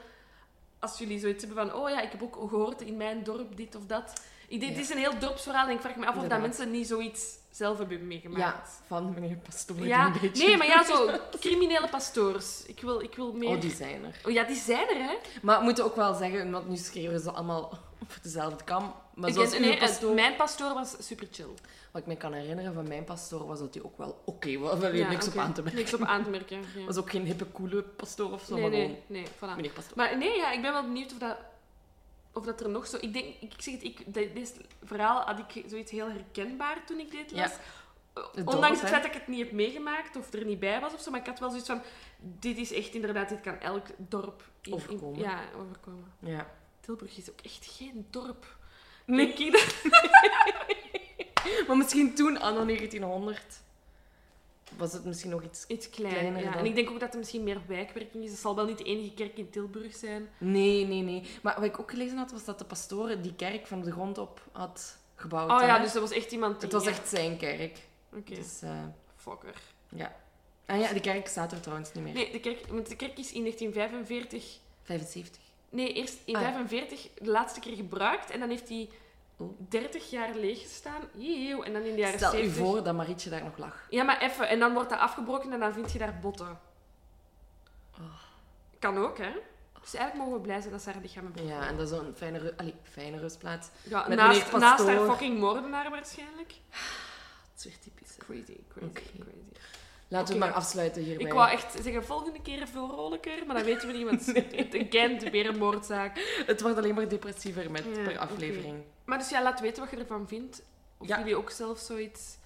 [0.79, 3.74] Als jullie zoiets hebben van, oh ja, ik heb ook gehoord in mijn dorp dit
[3.74, 4.22] of dat.
[4.49, 6.86] Ik denk, is een heel dorpsverhaal en ik vraag me af of dat mensen niet
[6.86, 8.80] zoiets zelf hebben Ja, meegemaakt.
[8.86, 9.86] van meneer Pastoor.
[9.86, 10.46] Ja, een beetje...
[10.46, 12.62] nee, maar ja, zo criminele pastoors.
[12.66, 13.49] Ik wil, ik wil meer...
[13.49, 14.20] Oh, die zijn er.
[14.24, 15.14] Oh ja, die zijn er, hè?
[15.42, 18.94] Maar we moeten ook wel zeggen, want nu schreven ze allemaal op dezelfde kam.
[19.14, 20.14] Maar zoals ken- uw nee, pastoor...
[20.14, 21.55] Mijn pastoor was super chill.
[21.90, 24.80] Wat ik me kan herinneren van mijn pastoor was dat hij ook wel oké was.
[24.80, 25.78] Daar Ja, niks op aan te merken.
[25.80, 26.59] Niks op aan te merken.
[26.76, 26.84] ja.
[26.84, 29.57] was ook geen hippe, coole pastoor of zo, nee, maar nee, nee, voilà.
[29.57, 29.96] meneer pastoor.
[29.96, 31.36] Maar nee, ja, ik ben wel benieuwd of dat,
[32.39, 32.97] of dat er nog zo...
[33.01, 36.99] Ik denk, ik zeg het, ik, dit, dit verhaal had ik zoiets heel herkenbaar toen
[36.99, 37.36] ik dit Ja.
[37.43, 37.53] las.
[38.34, 40.93] Het Ondanks het feit dat ik het niet heb meegemaakt of er niet bij was
[40.95, 41.82] of zo, maar ik had wel zoiets van...
[42.20, 44.43] Dit is echt inderdaad, dit kan elk dorp...
[44.62, 45.18] in- in- Overkomen.
[45.20, 46.12] ja, overkomen.
[46.18, 46.51] Ja.
[46.80, 48.57] Tilburg is ook echt geen dorp.
[49.05, 49.26] Nee.
[49.26, 49.74] Denk ik dat-
[51.66, 53.61] Maar misschien toen, anno 1900,
[54.77, 55.64] was het misschien nog iets...
[55.66, 56.51] Iets klein, Kleiner ja.
[56.51, 56.59] dan.
[56.59, 58.31] En ik denk ook dat er misschien meer wijkwerking is.
[58.31, 60.29] Het zal wel niet de enige kerk in Tilburg zijn.
[60.39, 61.23] Nee, nee, nee.
[61.43, 64.19] Maar wat ik ook gelezen had, was dat de pastoor die kerk van de grond
[64.19, 65.51] op had gebouwd.
[65.51, 66.62] Oh ja, dus dat was echt iemand die...
[66.62, 67.79] Het was echt zijn kerk.
[68.12, 68.85] Oké, Dus, eh,
[69.16, 69.55] fokker.
[69.89, 70.16] ja.
[70.66, 72.12] En ja, die kerk staat er trouwens niet meer.
[72.12, 74.59] Nee, de kerk, want de kerk is in 1945...
[74.83, 75.43] 75.
[75.71, 76.49] Nee, eerst in Ah, ja.
[76.53, 78.31] 45 de laatste keer gebruikt.
[78.31, 78.89] En dan heeft hij.
[79.68, 81.03] 30 jaar leeg gestaan.
[81.18, 82.57] Eeuw, en dan in de jaren Stel 70...
[82.57, 83.86] u voor dat Marietje daar nog lag.
[83.91, 84.49] Ja, maar even.
[84.49, 86.61] En dan wordt dat afgebroken en dan vind je daar botten.
[87.99, 88.05] Oh.
[88.78, 89.30] Kan ook, hè?
[89.80, 91.97] Dus eigenlijk mogen we blij zijn dat ze haar lichaam hebben Ja, en dat is
[91.97, 93.68] zo'n fijne, allee, fijne rustplaats.
[93.82, 96.55] Ja, Met naast, naast haar fucking moordenaar waarschijnlijk.
[97.55, 98.16] Dat is weer typisch.
[98.16, 98.24] hè.
[98.24, 99.32] Crazy, crazy, crazy.
[100.09, 100.45] Laten Oké.
[100.45, 101.26] we maar afsluiten hierbij.
[101.26, 104.26] Ik wou echt zeggen, volgende keer veel vrolijker, maar dan weten we niet, want
[104.57, 106.43] het again, weer een moordzaak.
[106.47, 108.82] Het wordt alleen maar depressiever met Ja, per aflevering.
[109.09, 110.62] Maar dus ja, laat weten wat je ervan vindt.
[110.98, 111.18] Of Ja.
[111.18, 112.36] jullie ook zelf zoiets,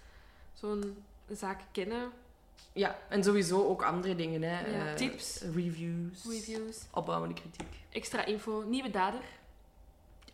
[0.52, 2.10] zo'n zaak kennen.
[2.72, 4.42] Ja, en sowieso ook andere dingen.
[4.42, 4.60] Hè.
[4.70, 5.40] Ja, Eh, tips.
[5.40, 6.24] Reviews.
[6.28, 7.68] Reviews, Opbouwende kritiek.
[7.90, 9.20] extra info, nieuwe dader,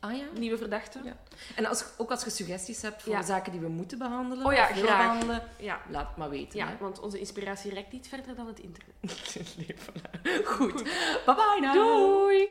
[0.00, 0.24] Ah ja?
[0.34, 1.00] nieuwe verdachte.
[1.04, 1.16] Ja.
[1.56, 3.22] En als, ook als je suggesties hebt voor Ja.
[3.22, 4.96] zaken die we moeten behandelen, Oh ja, graag.
[4.98, 6.58] behandelen, Ja, laat het maar weten.
[6.58, 6.76] ja, hè.
[6.78, 8.94] want onze inspiratie reikt niet verder dan het internet.
[9.56, 10.44] Nee, voilà.
[10.44, 10.82] Goed.
[11.24, 11.72] Bye bye nou.
[11.74, 12.50] Doei!